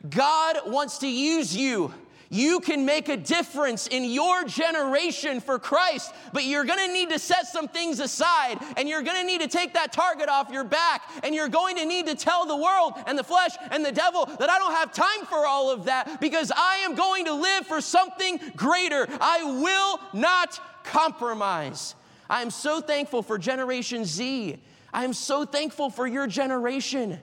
God 0.09 0.57
wants 0.65 0.97
to 0.97 1.07
use 1.07 1.55
you. 1.55 1.93
You 2.33 2.61
can 2.61 2.83
make 2.83 3.09
a 3.09 3.15
difference 3.15 3.85
in 3.85 4.03
your 4.05 4.43
generation 4.43 5.39
for 5.39 5.59
Christ, 5.59 6.15
but 6.33 6.45
you're 6.45 6.63
gonna 6.63 6.91
need 6.91 7.11
to 7.11 7.19
set 7.19 7.45
some 7.45 7.67
things 7.67 7.99
aside 7.99 8.57
and 8.75 8.89
you're 8.89 9.03
gonna 9.03 9.23
need 9.23 9.41
to 9.41 9.47
take 9.47 9.75
that 9.75 9.93
target 9.93 10.29
off 10.29 10.49
your 10.49 10.63
back 10.63 11.03
and 11.21 11.35
you're 11.35 11.47
going 11.47 11.75
to 11.75 11.85
need 11.85 12.07
to 12.07 12.15
tell 12.15 12.47
the 12.47 12.57
world 12.57 12.93
and 13.05 13.19
the 13.19 13.23
flesh 13.23 13.51
and 13.69 13.85
the 13.85 13.91
devil 13.91 14.25
that 14.25 14.49
I 14.49 14.57
don't 14.57 14.73
have 14.73 14.91
time 14.91 15.27
for 15.27 15.45
all 15.45 15.69
of 15.69 15.85
that 15.85 16.19
because 16.19 16.51
I 16.55 16.77
am 16.77 16.95
going 16.95 17.25
to 17.25 17.33
live 17.35 17.67
for 17.67 17.81
something 17.81 18.39
greater. 18.55 19.07
I 19.21 19.43
will 19.61 19.99
not 20.19 20.59
compromise. 20.83 21.93
I 22.27 22.41
am 22.41 22.49
so 22.49 22.81
thankful 22.81 23.21
for 23.21 23.37
Generation 23.37 24.05
Z. 24.05 24.57
I 24.91 25.03
am 25.03 25.13
so 25.13 25.45
thankful 25.45 25.91
for 25.91 26.07
your 26.07 26.25
generation. 26.25 27.19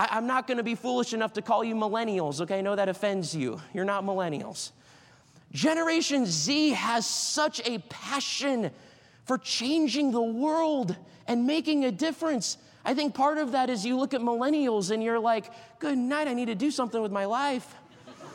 I, 0.00 0.16
am 0.16 0.26
not 0.26 0.46
gonna 0.46 0.62
be 0.62 0.74
foolish 0.74 1.12
enough 1.12 1.34
to 1.34 1.42
call 1.42 1.62
you 1.62 1.74
millennials, 1.74 2.40
okay? 2.40 2.58
I 2.58 2.60
know 2.62 2.74
that 2.74 2.88
offends 2.88 3.34
you. 3.34 3.60
You're 3.74 3.84
not 3.84 4.02
millennials. 4.02 4.70
Generation 5.52 6.24
Z 6.24 6.70
has 6.70 7.04
such 7.04 7.60
a 7.68 7.78
passion 7.90 8.70
for 9.26 9.36
changing 9.36 10.10
the 10.10 10.22
world 10.22 10.96
and 11.26 11.46
making 11.46 11.84
a 11.84 11.92
difference. 11.92 12.56
I 12.82 12.94
think 12.94 13.14
part 13.14 13.36
of 13.36 13.52
that 13.52 13.68
is 13.68 13.84
you 13.84 13.98
look 13.98 14.14
at 14.14 14.22
millennials 14.22 14.90
and 14.90 15.02
you're 15.02 15.18
like, 15.18 15.50
good 15.80 15.98
night, 15.98 16.28
I 16.28 16.32
need 16.32 16.46
to 16.46 16.54
do 16.54 16.70
something 16.70 17.02
with 17.02 17.12
my 17.12 17.26
life. 17.26 17.74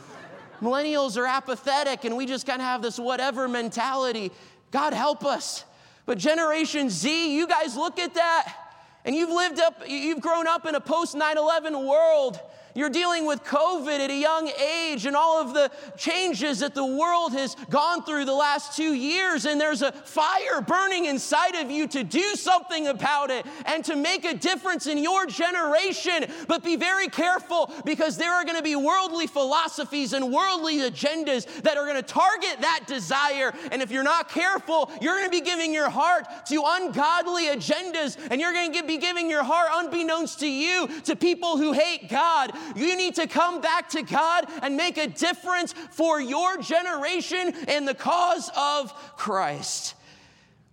millennials 0.60 1.16
are 1.16 1.26
apathetic 1.26 2.04
and 2.04 2.16
we 2.16 2.26
just 2.26 2.46
kind 2.46 2.62
of 2.62 2.66
have 2.66 2.80
this 2.80 2.96
whatever 2.96 3.48
mentality. 3.48 4.30
God 4.70 4.92
help 4.92 5.24
us. 5.24 5.64
But 6.04 6.18
Generation 6.18 6.90
Z, 6.90 7.34
you 7.34 7.48
guys 7.48 7.76
look 7.76 7.98
at 7.98 8.14
that 8.14 8.65
and 9.06 9.14
you've 9.14 9.30
lived 9.30 9.60
up, 9.60 9.82
you've 9.86 10.20
grown 10.20 10.46
up 10.46 10.66
in 10.66 10.74
a 10.74 10.80
post 10.80 11.14
9 11.14 11.38
11 11.38 11.86
world 11.86 12.40
you're 12.76 12.90
dealing 12.90 13.26
with 13.26 13.42
COVID 13.44 13.98
at 13.98 14.10
a 14.10 14.16
young 14.16 14.48
age 14.48 15.06
and 15.06 15.16
all 15.16 15.40
of 15.40 15.54
the 15.54 15.70
changes 15.96 16.60
that 16.60 16.74
the 16.74 16.84
world 16.84 17.32
has 17.32 17.56
gone 17.70 18.04
through 18.04 18.26
the 18.26 18.34
last 18.34 18.76
two 18.76 18.92
years, 18.94 19.46
and 19.46 19.60
there's 19.60 19.82
a 19.82 19.92
fire 19.92 20.60
burning 20.60 21.06
inside 21.06 21.54
of 21.56 21.70
you 21.70 21.88
to 21.88 22.04
do 22.04 22.34
something 22.34 22.86
about 22.86 23.30
it 23.30 23.46
and 23.64 23.84
to 23.84 23.96
make 23.96 24.24
a 24.24 24.34
difference 24.34 24.86
in 24.86 24.98
your 24.98 25.26
generation. 25.26 26.26
But 26.46 26.62
be 26.62 26.76
very 26.76 27.08
careful 27.08 27.72
because 27.84 28.16
there 28.16 28.32
are 28.32 28.44
going 28.44 28.56
to 28.56 28.62
be 28.62 28.76
worldly 28.76 29.26
philosophies 29.26 30.12
and 30.12 30.32
worldly 30.32 30.78
agendas 30.78 31.46
that 31.62 31.76
are 31.76 31.84
going 31.84 31.96
to 31.96 32.02
target 32.02 32.60
that 32.60 32.84
desire. 32.86 33.52
And 33.72 33.80
if 33.82 33.90
you're 33.90 34.02
not 34.02 34.28
careful, 34.28 34.90
you're 35.00 35.16
going 35.16 35.30
to 35.30 35.30
be 35.30 35.40
giving 35.40 35.72
your 35.72 35.88
heart 35.88 36.26
to 36.48 36.62
ungodly 36.64 37.46
agendas, 37.46 38.18
and 38.30 38.40
you're 38.40 38.52
going 38.52 38.72
to 38.74 38.82
be 38.84 38.98
giving 38.98 39.30
your 39.30 39.44
heart, 39.44 39.68
unbeknownst 39.72 40.40
to 40.40 40.48
you, 40.48 40.88
to 41.02 41.16
people 41.16 41.56
who 41.56 41.72
hate 41.72 42.08
God. 42.08 42.52
You 42.74 42.96
need 42.96 43.14
to 43.16 43.26
come 43.26 43.60
back 43.60 43.90
to 43.90 44.02
God 44.02 44.46
and 44.62 44.76
make 44.76 44.98
a 44.98 45.06
difference 45.06 45.72
for 45.72 46.20
your 46.20 46.58
generation 46.58 47.54
in 47.68 47.84
the 47.84 47.94
cause 47.94 48.50
of 48.56 48.92
Christ. 49.16 49.94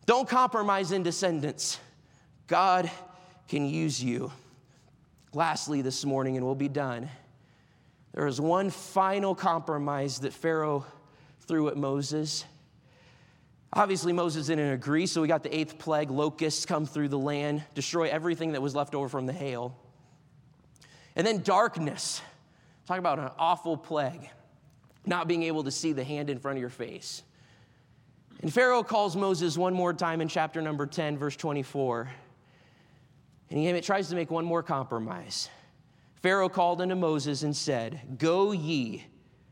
Don't 0.06 0.28
compromise 0.28 0.92
in 0.92 1.04
descendants. 1.04 1.80
God 2.48 2.90
can 3.48 3.66
use 3.66 4.04
you. 4.04 4.32
Lastly, 5.34 5.82
this 5.82 6.06
morning, 6.06 6.38
and 6.38 6.46
we'll 6.46 6.56
be 6.56 6.70
done, 6.70 7.10
there 8.14 8.28
is 8.28 8.40
one 8.40 8.70
final 8.70 9.34
compromise 9.34 10.20
that 10.20 10.34
Pharaoh 10.34 10.86
threw 11.42 11.68
at 11.70 11.78
Moses. 11.78 12.46
Obviously, 13.72 14.14
Moses 14.14 14.48
didn't 14.48 14.72
agree, 14.72 15.08
so 15.08 15.22
we 15.22 15.28
got 15.28 15.42
the 15.42 15.56
eighth 15.56 15.80
plague 15.80 16.12
locusts 16.12 16.66
come 16.66 16.86
through 16.86 17.08
the 17.08 17.18
land, 17.18 17.64
destroy 17.74 18.08
everything 18.10 18.52
that 18.52 18.62
was 18.62 18.76
left 18.76 18.94
over 18.94 19.10
from 19.10 19.26
the 19.26 19.34
hail. 19.34 19.76
And 21.16 21.26
then 21.26 21.42
darkness. 21.42 22.22
Talk 22.86 23.00
about 23.00 23.20
an 23.20 23.30
awful 23.38 23.78
plague, 23.78 24.30
not 25.06 25.28
being 25.28 25.44
able 25.44 25.64
to 25.64 25.72
see 25.72 25.94
the 25.94 26.04
hand 26.04 26.30
in 26.30 26.40
front 26.40 26.58
of 26.58 26.62
your 26.62 26.70
face. 26.70 27.24
And 28.42 28.54
Pharaoh 28.54 28.84
calls 28.84 29.16
Moses 29.16 29.58
one 29.58 29.74
more 29.74 29.94
time 29.94 30.20
in 30.20 30.28
chapter 30.28 30.62
number 30.62 30.86
10, 30.86 31.18
verse 31.18 31.36
24. 31.38 32.10
And 33.50 33.60
he 33.60 33.82
tries 33.82 34.10
to 34.10 34.16
make 34.16 34.32
one 34.32 34.44
more 34.44 34.64
compromise. 34.64 35.50
Pharaoh 36.22 36.50
called 36.50 36.82
unto 36.82 36.96
Moses 36.96 37.44
and 37.44 37.56
said, 37.56 38.18
Go 38.18 38.52
ye, 38.52 39.06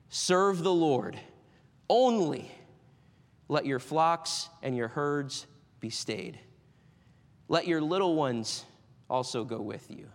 serve 0.10 0.64
the 0.64 0.74
Lord, 0.74 1.20
only 1.90 2.52
let 3.48 3.66
your 3.66 3.80
flocks 3.80 4.50
and 4.62 4.76
your 4.76 4.88
herds 4.88 5.46
be 5.80 5.90
stayed. 5.90 6.40
Let 7.48 7.68
your 7.68 7.82
little 7.82 8.16
ones 8.16 8.66
also 9.10 9.44
go 9.44 9.62
with 9.62 9.90
you. 9.90 10.08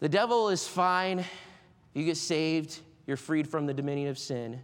The 0.00 0.08
devil 0.08 0.50
is 0.50 0.66
fine. 0.66 1.24
You 1.94 2.04
get 2.04 2.16
saved, 2.16 2.80
you're 3.06 3.16
freed 3.16 3.48
from 3.48 3.66
the 3.66 3.74
dominion 3.74 4.08
of 4.08 4.18
sin. 4.18 4.60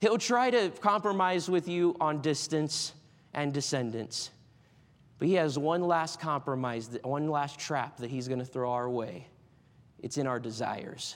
He'll 0.00 0.18
try 0.18 0.50
to 0.50 0.70
compromise 0.70 1.48
with 1.48 1.68
you 1.68 1.94
on 2.00 2.22
distance 2.22 2.94
and 3.34 3.52
descendants. 3.52 4.30
But 5.18 5.28
he 5.28 5.34
has 5.34 5.58
one 5.58 5.82
last 5.82 6.18
compromise, 6.18 6.98
one 7.02 7.28
last 7.28 7.58
trap 7.58 7.98
that 7.98 8.10
he's 8.10 8.26
going 8.26 8.40
to 8.40 8.44
throw 8.44 8.72
our 8.72 8.90
way. 8.90 9.28
It's 10.00 10.16
in 10.16 10.26
our 10.26 10.40
desires. 10.40 11.14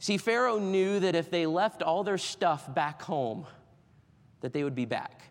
See, 0.00 0.16
Pharaoh 0.16 0.58
knew 0.58 1.00
that 1.00 1.14
if 1.14 1.30
they 1.30 1.46
left 1.46 1.82
all 1.82 2.02
their 2.02 2.18
stuff 2.18 2.72
back 2.74 3.02
home, 3.02 3.46
that 4.40 4.52
they 4.52 4.64
would 4.64 4.74
be 4.74 4.84
back. 4.84 5.30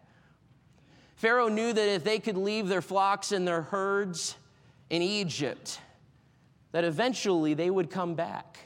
Pharaoh 1.15 1.49
knew 1.49 1.73
that 1.73 1.89
if 1.89 2.03
they 2.03 2.19
could 2.19 2.37
leave 2.37 2.67
their 2.67 2.81
flocks 2.81 3.31
and 3.31 3.47
their 3.47 3.63
herds 3.63 4.35
in 4.89 5.01
Egypt, 5.01 5.79
that 6.71 6.83
eventually 6.83 7.53
they 7.53 7.69
would 7.69 7.89
come 7.89 8.15
back. 8.15 8.59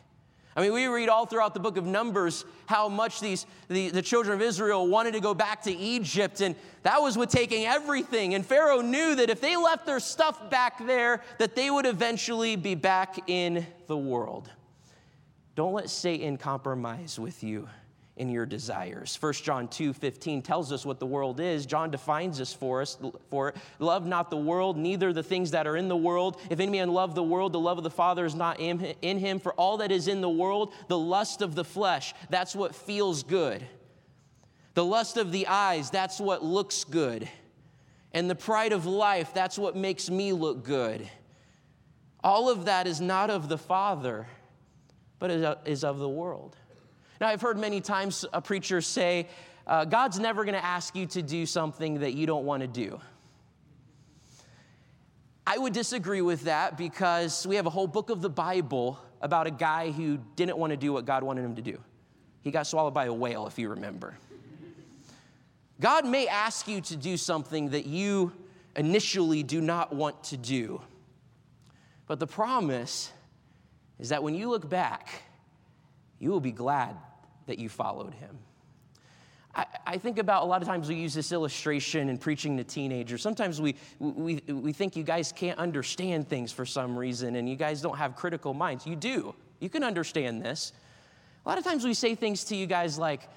I 0.56 0.62
mean, 0.62 0.74
we 0.74 0.86
read 0.88 1.08
all 1.08 1.26
throughout 1.26 1.54
the 1.54 1.62
book 1.62 1.78
of 1.78 1.86
Numbers 1.86 2.44
how 2.66 2.90
much 2.90 3.22
these, 3.22 3.46
the, 3.70 3.90
the 3.90 4.02
children 4.02 4.36
of 4.36 4.42
Israel 4.42 4.86
wanted 4.86 5.14
to 5.14 5.22
go 5.22 5.34
back 5.34 5.62
to 5.64 5.72
Egypt, 5.72 6.42
and 6.42 6.56
that 6.84 7.02
was 7.02 7.18
with 7.18 7.30
taking 7.30 7.66
everything. 7.66 8.34
And 8.34 8.46
Pharaoh 8.46 8.82
knew 8.82 9.16
that 9.16 9.30
if 9.30 9.40
they 9.40 9.56
left 9.56 9.86
their 9.86 10.02
stuff 10.02 10.50
back 10.50 10.86
there, 10.86 11.22
that 11.38 11.56
they 11.56 11.72
would 11.72 11.86
eventually 11.86 12.58
be 12.58 12.76
back 12.76 13.18
in 13.30 13.66
the 13.88 13.98
world. 13.98 14.50
Don't 15.56 15.74
let 15.74 15.90
Satan 15.90 16.38
compromise 16.38 17.18
with 17.18 17.44
you 17.44 17.70
in 18.17 18.30
your 18.30 18.45
desires. 18.45 19.17
1 19.19 19.34
John 19.34 19.67
2 19.67 19.93
15 19.93 20.41
tells 20.41 20.71
us 20.71 20.86
what 20.86 21.00
the 21.00 21.06
world 21.06 21.39
is. 21.39 21.65
John 21.65 21.89
defines 21.91 22.38
this 22.38 22.54
for 22.54 22.82
us 22.82 22.97
for. 23.30 23.54
Love 23.80 24.06
not 24.06 24.30
the 24.30 24.38
world, 24.38 24.78
neither 24.78 25.13
the 25.13 25.24
things 25.24 25.52
that 25.52 25.65
are 25.65 25.78
in 25.78 25.88
the 25.88 25.95
world. 25.95 26.39
If 26.50 26.60
any 26.60 26.71
man 26.71 26.93
love 26.93 27.15
the 27.15 27.24
world, 27.24 27.54
the 27.54 27.60
love 27.60 27.78
of 27.78 27.84
the 27.84 27.89
Father 27.89 28.26
is 28.26 28.36
not 28.36 28.60
in 28.60 28.80
him. 29.17 29.39
For 29.39 29.54
all 29.54 29.78
that 29.78 29.91
is 29.91 30.08
in 30.08 30.21
the 30.21 30.30
world, 30.30 30.74
the 30.88 31.00
lust 31.00 31.41
of 31.41 31.56
the 31.56 31.63
flesh, 31.63 32.13
that's 32.30 32.56
what 32.56 32.76
feels 32.76 33.24
good. 33.24 33.65
The 34.74 34.86
lust 34.86 35.17
of 35.17 35.32
the 35.32 35.47
eyes, 35.47 35.89
that's 35.89 36.19
what 36.19 36.43
looks 36.43 36.84
good. 36.84 37.28
And 38.13 38.30
the 38.30 38.36
pride 38.36 38.74
of 38.74 38.86
life, 38.86 39.34
that's 39.34 39.58
what 39.58 39.76
makes 39.76 40.10
me 40.10 40.34
look 40.34 40.63
good. 40.63 41.10
All 42.24 42.50
of 42.50 42.65
that 42.65 42.88
is 42.88 43.02
not 43.02 43.30
of 43.30 43.50
the 43.50 43.58
Father, 43.58 44.28
but 45.17 45.32
is 45.65 45.84
of 45.84 45.97
the 45.97 46.10
world. 46.10 46.56
Now, 47.22 47.28
I've 47.28 47.42
heard 47.42 47.60
many 47.60 47.82
times 47.82 48.26
a 48.34 48.42
preacher 48.42 48.82
say, 48.82 49.28
uh, 49.68 49.86
God's 49.86 50.18
never 50.18 50.44
going 50.44 50.56
to 50.56 50.66
ask 50.66 50.96
you 50.96 51.06
to 51.06 51.22
do 51.22 51.46
something 51.46 52.00
that 52.00 52.16
you 52.16 52.26
don't 52.26 52.46
want 52.46 52.62
to 52.62 52.68
do. 52.68 53.00
I 55.46 55.60
would 55.60 55.72
disagree 55.72 56.22
with 56.22 56.46
that 56.46 56.80
because 56.80 57.46
we 57.46 57.58
have 57.58 57.68
a 57.68 57.70
whole 57.70 57.86
book 57.86 58.10
of 58.10 58.24
the 58.24 58.30
Bible 58.30 58.98
about 59.22 59.46
a 59.46 59.52
guy 59.52 59.92
who 59.92 60.18
didn't 60.36 60.58
want 60.58 60.72
to 60.72 60.78
do 60.78 60.94
what 60.94 61.06
God 61.06 61.22
wanted 61.22 61.46
him 61.46 61.56
to 61.58 61.62
do. 61.62 61.78
He 62.42 62.50
got 62.50 62.66
swallowed 62.66 62.96
by 62.96 63.06
a 63.06 63.14
whale, 63.14 63.46
if 63.46 63.60
you 63.60 63.70
remember. 63.70 64.18
God 65.80 66.08
may 66.08 66.28
ask 66.28 66.68
you 66.68 66.82
to 66.82 66.96
do 66.96 67.18
something 67.18 67.70
that 67.70 67.86
you 67.86 68.34
initially 68.76 69.44
do 69.44 69.62
not 69.62 69.94
want 69.94 70.24
to 70.24 70.38
do. 70.38 70.82
But 72.08 72.20
the 72.20 72.26
promise 72.26 73.12
is 74.00 74.10
that 74.10 74.24
when 74.24 74.34
you 74.34 74.50
look 74.50 74.68
back, 74.68 75.08
you 76.18 76.32
will 76.32 76.40
be 76.40 76.52
glad 76.52 76.98
that 77.47 77.60
you 77.60 77.69
followed 77.69 78.13
him. 78.13 78.38
I, 79.86 79.97
think 79.97 80.17
about 80.17 80.43
a 80.43 80.45
lot 80.45 80.62
of 80.62 80.67
times 80.67 80.88
we 80.88 80.95
use 80.95 81.13
this 81.13 81.34
illustration 81.34 82.08
in 82.08 82.17
preaching 82.17 82.56
to 82.58 82.63
teenagers. 82.63 83.21
Sometimes 83.21 83.60
we, 83.60 83.75
we, 83.99 84.36
we 84.47 84.71
think 84.71 84.95
you 84.95 85.04
guys 85.04 85.34
can't 85.34 85.60
understand 85.60 86.30
things 86.30 86.54
for 86.54 86.65
some 86.65 86.97
reason 86.97 87.36
and 87.36 87.49
you 87.49 87.58
guys 87.58 87.82
don't 87.82 87.97
have 87.97 88.15
critical 88.15 88.54
minds. 88.54 88.88
You 88.88 88.95
do. 88.95 89.36
You 89.60 89.69
can 89.69 89.84
understand 89.84 90.41
this. 90.41 90.71
A 91.45 91.49
lot 91.49 91.58
of 91.58 91.65
times 91.65 91.84
we 91.84 91.93
say 91.93 92.15
things 92.15 92.45
to 92.45 92.56
you 92.56 92.65
guys 92.65 92.97
like, 92.97 93.27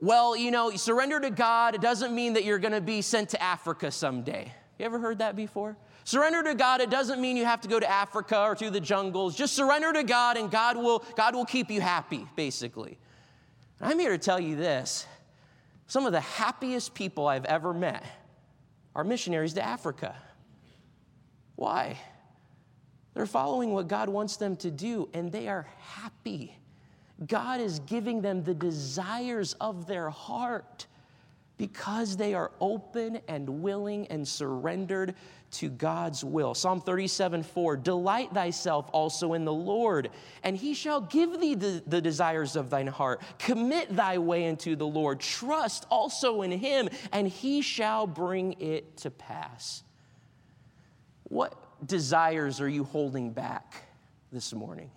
well, 0.00 0.36
you 0.36 0.50
know, 0.50 0.70
surrender 0.70 1.18
to 1.20 1.30
God, 1.30 1.74
it 1.74 1.80
doesn't 1.80 2.14
mean 2.14 2.34
that 2.34 2.44
you're 2.44 2.58
going 2.58 2.72
to 2.72 2.80
be 2.80 3.02
sent 3.02 3.30
to 3.30 3.42
Africa 3.42 3.90
someday. 3.90 4.52
You 4.78 4.86
ever 4.86 4.98
heard 4.98 5.18
that 5.18 5.34
before? 5.34 5.76
Surrender 6.04 6.42
to 6.44 6.54
God, 6.54 6.80
it 6.80 6.90
doesn't 6.90 7.20
mean 7.20 7.36
you 7.36 7.44
have 7.44 7.60
to 7.62 7.68
go 7.68 7.78
to 7.78 7.90
Africa 7.90 8.40
or 8.40 8.56
through 8.56 8.70
the 8.70 8.80
jungles. 8.80 9.36
Just 9.36 9.54
surrender 9.54 9.92
to 9.92 10.02
God 10.04 10.36
and 10.36 10.50
God 10.50 10.76
will, 10.76 11.04
God 11.16 11.34
will 11.34 11.44
keep 11.44 11.70
you 11.70 11.80
happy, 11.80 12.26
basically. 12.36 12.98
I'm 13.80 13.98
here 13.98 14.10
to 14.10 14.18
tell 14.18 14.38
you 14.38 14.56
this 14.56 15.06
some 15.86 16.06
of 16.06 16.12
the 16.12 16.20
happiest 16.20 16.94
people 16.94 17.26
I've 17.26 17.46
ever 17.46 17.74
met 17.74 18.04
are 18.94 19.04
missionaries 19.04 19.54
to 19.54 19.62
Africa. 19.64 20.14
Why? 21.56 21.98
They're 23.14 23.26
following 23.26 23.72
what 23.72 23.88
God 23.88 24.08
wants 24.08 24.36
them 24.36 24.56
to 24.58 24.70
do, 24.70 25.08
and 25.14 25.32
they 25.32 25.48
are 25.48 25.66
happy. 25.78 26.56
God 27.26 27.60
is 27.60 27.80
giving 27.80 28.22
them 28.22 28.42
the 28.44 28.54
desires 28.54 29.54
of 29.54 29.86
their 29.86 30.10
heart 30.10 30.86
because 31.60 32.16
they 32.16 32.32
are 32.32 32.52
open 32.58 33.20
and 33.28 33.46
willing 33.60 34.06
and 34.06 34.26
surrendered 34.26 35.14
to 35.50 35.68
God's 35.68 36.24
will. 36.24 36.54
Psalm 36.54 36.80
37 36.80 37.42
4 37.42 37.76
Delight 37.76 38.32
thyself 38.32 38.88
also 38.92 39.34
in 39.34 39.44
the 39.44 39.52
Lord, 39.52 40.08
and 40.42 40.56
he 40.56 40.72
shall 40.72 41.02
give 41.02 41.38
thee 41.38 41.54
the, 41.54 41.82
the, 41.86 42.00
desires 42.00 42.56
of 42.56 42.70
thine 42.70 42.86
heart. 42.86 43.20
Commit 43.38 43.94
thy 43.94 44.16
way 44.16 44.48
unto 44.48 44.74
the 44.74 44.86
Lord. 44.86 45.20
Trust 45.20 45.84
also 45.90 46.40
in 46.40 46.50
him, 46.50 46.88
and 47.12 47.28
he 47.28 47.60
shall 47.60 48.06
bring 48.06 48.54
it 48.58 48.96
to 48.96 49.10
pass. 49.10 49.82
What 51.24 51.52
desires 51.86 52.62
are 52.62 52.70
you 52.70 52.84
holding 52.84 53.32
back 53.34 53.84
this 54.32 54.54
morning? 54.54 54.90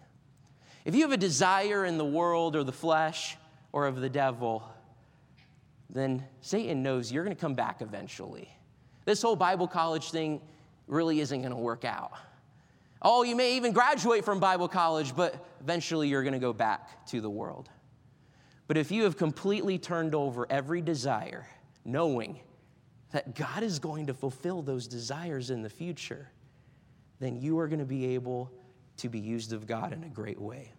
If 0.86 0.96
you 0.96 1.02
have 1.02 1.12
a 1.12 1.18
desire 1.18 1.84
in 1.84 1.98
the 1.98 2.06
world 2.06 2.56
or 2.56 2.64
the 2.64 2.72
flesh 2.72 3.36
or 3.74 3.86
of 3.86 4.00
the 4.00 4.10
devil, 4.10 4.64
then 5.90 6.24
Satan 6.42 6.82
knows 6.84 7.12
you're 7.12 7.24
going 7.24 7.36
to 7.36 7.42
come 7.42 7.56
back 7.56 7.82
eventually. 7.82 8.50
This 9.06 9.22
whole 9.22 9.36
Bible 9.36 9.68
college 9.68 10.12
thing 10.12 10.42
really 10.88 11.20
isn't 11.20 11.42
going 11.42 11.52
to 11.52 11.58
work 11.58 11.86
out. 11.86 12.14
Oh, 13.02 13.24
you 13.24 13.36
may 13.36 13.58
even 13.58 13.74
graduate 13.74 14.24
from 14.24 14.40
Bible 14.40 14.68
college, 14.68 15.16
but 15.16 15.46
eventually 15.60 16.08
you're 16.08 16.24
going 16.24 16.34
to 16.34 16.40
go 16.40 16.54
back 16.54 17.06
to 17.08 17.20
the 17.20 17.30
world. 17.30 17.70
But 18.68 18.78
if 18.78 18.92
you 18.92 19.04
have 19.04 19.18
completely 19.18 19.78
turned 19.78 20.16
over 20.16 20.48
every 20.50 20.82
desire, 20.82 21.46
knowing 21.84 22.40
that 23.12 23.36
God 23.36 23.62
is 23.62 23.78
going 23.80 24.08
to 24.08 24.14
fulfill 24.14 24.62
those 24.62 24.88
desires 24.88 25.50
in 25.50 25.62
the 25.62 25.70
future, 25.70 26.30
then 27.20 27.36
you 27.36 27.60
are 27.60 27.68
going 27.68 27.80
to 27.80 27.86
be 27.86 28.16
able 28.16 28.52
to 28.98 29.10
be 29.10 29.20
used 29.20 29.54
of 29.54 29.68
God 29.68 29.92
in 29.92 30.04
a 30.04 30.10
great 30.10 30.40
way. 30.40 30.72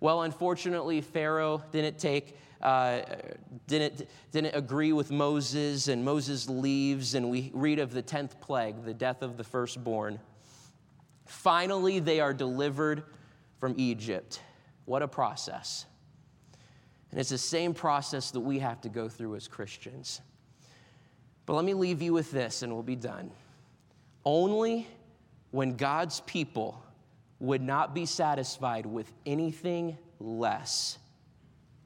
Well, 0.00 0.22
unfortunately, 0.22 1.00
Pharaoh 1.00 1.62
didn't 1.70 1.98
take, 1.98 2.36
uh, 2.62 3.02
didn't, 3.66 4.08
didn't 4.30 4.54
agree 4.54 4.92
with 4.92 5.10
Moses, 5.10 5.88
and 5.88 6.04
Moses 6.04 6.48
leaves, 6.48 7.14
and 7.14 7.30
we 7.30 7.50
read 7.54 7.78
of 7.78 7.92
the 7.92 8.02
10th 8.02 8.40
plague, 8.40 8.84
the 8.84 8.94
death 8.94 9.22
of 9.22 9.36
the 9.36 9.44
firstborn. 9.44 10.20
Finally, 11.26 11.98
they 11.98 12.20
are 12.20 12.32
delivered 12.32 13.02
from 13.58 13.74
Egypt. 13.76 14.40
What 14.84 15.02
a 15.02 15.08
process. 15.08 15.86
And 17.10 17.20
it's 17.20 17.30
the 17.30 17.38
same 17.38 17.74
process 17.74 18.30
that 18.30 18.40
we 18.40 18.58
have 18.60 18.80
to 18.82 18.88
go 18.88 19.08
through 19.08 19.36
as 19.36 19.48
Christians. 19.48 20.20
But 21.46 21.54
let 21.54 21.64
me 21.64 21.74
leave 21.74 22.00
you 22.00 22.12
with 22.12 22.30
this, 22.30 22.62
and 22.62 22.72
we'll 22.72 22.82
be 22.82 22.96
done. 22.96 23.30
Only 24.24 24.86
when 25.50 25.76
God's 25.76 26.20
people 26.20 26.82
would 27.40 27.60
not 27.60 27.92
be 27.92 28.06
satisfied 28.06 28.86
with 28.86 29.12
anything 29.26 29.98
less 30.20 30.98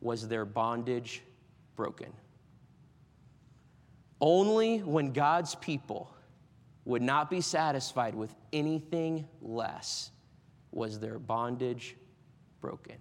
was 0.06 0.28
their 0.28 0.44
bondage 0.44 1.20
broken. 1.74 2.12
Only 4.20 4.78
when 4.78 5.12
God's 5.12 5.56
people 5.56 6.14
would 6.84 7.02
not 7.02 7.28
be 7.28 7.40
satisfied 7.40 8.14
with 8.14 8.32
anything 8.52 9.26
less 9.42 10.12
was 10.70 11.00
their 11.00 11.18
bondage 11.18 11.96
broken. 12.60 12.94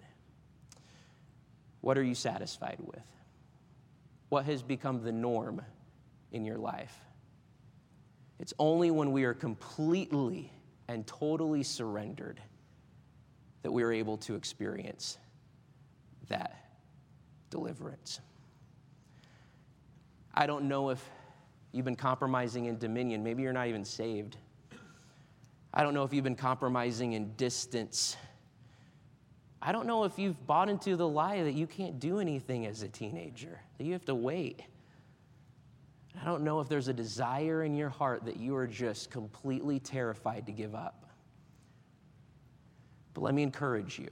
What 1.82 1.96
are 2.00 2.04
you 2.04 2.16
satisfied 2.16 2.80
with? 2.80 3.06
What 4.30 4.46
has 4.46 4.64
become 4.64 5.04
the 5.04 5.12
norm 5.12 5.62
in 6.32 6.44
your 6.44 6.58
life? 6.58 6.98
It's 8.40 8.56
only 8.58 8.90
when 8.90 9.12
we 9.12 9.26
are 9.26 9.36
completely 9.36 10.52
and 10.88 11.06
totally 11.06 11.62
surrendered 11.62 12.42
that 13.62 13.72
we 13.72 13.84
are 13.84 13.92
able 13.92 14.18
to 14.18 14.34
experience 14.34 15.20
that 16.30 16.65
deliverance. 17.56 18.20
I 20.34 20.46
don't 20.46 20.68
know 20.68 20.90
if 20.90 21.02
you've 21.72 21.86
been 21.86 21.96
compromising 21.96 22.66
in 22.66 22.78
dominion. 22.78 23.24
Maybe 23.24 23.44
you're 23.44 23.54
not 23.54 23.68
even 23.68 23.86
saved. 23.86 24.36
I 25.74 25.82
don't 25.82 25.94
know 25.94 26.04
if 26.04 26.14
you've 26.14 26.26
been 26.26 26.36
compromising 26.36 27.14
in 27.14 27.32
distance. 27.36 28.18
I 29.62 29.72
don't 29.72 29.88
know 29.88 30.04
if 30.04 30.20
you've 30.20 30.46
bought 30.46 30.68
into 30.68 30.98
the 30.98 31.08
lie 31.08 31.44
that 31.44 31.54
you 31.54 31.66
can't 31.66 31.98
do 31.98 32.20
anything 32.20 32.66
as 32.66 32.82
a 32.82 32.90
teenager, 32.90 33.62
that 33.78 33.86
you 33.86 33.94
have 33.94 34.06
to 34.06 34.16
wait. 34.16 34.62
I 36.22 36.26
don't 36.26 36.44
know 36.44 36.60
if 36.60 36.68
there's 36.68 36.90
a 36.90 36.94
desire 36.94 37.64
in 37.64 37.74
your 37.74 37.90
heart 37.90 38.26
that 38.26 38.38
you 38.38 38.54
are 38.58 38.68
just 38.68 39.12
completely 39.12 39.80
terrified 39.80 40.46
to 40.48 40.52
give 40.52 40.76
up. 40.76 41.06
But 43.14 43.22
let 43.22 43.34
me 43.34 43.44
encourage 43.44 43.98
you 43.98 44.10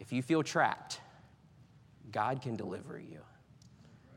if 0.00 0.12
you 0.12 0.22
feel 0.22 0.42
trapped, 0.42 1.00
God 2.12 2.42
can 2.42 2.56
deliver 2.56 2.98
you. 2.98 3.20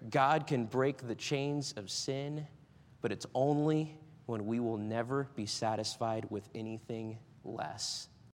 God 0.10 0.48
can 0.48 0.66
break 0.66 1.08
the 1.08 1.16
chains 1.16 1.74
of 1.78 1.90
sin, 1.90 2.46
but 3.02 3.12
it's 3.12 3.26
only 3.34 3.98
when 4.26 4.46
we 4.46 4.60
will 4.60 4.78
never 4.78 5.28
be 5.36 5.46
satisfied 5.46 6.28
with 6.30 6.48
anything 6.54 7.18
less. 7.44 8.09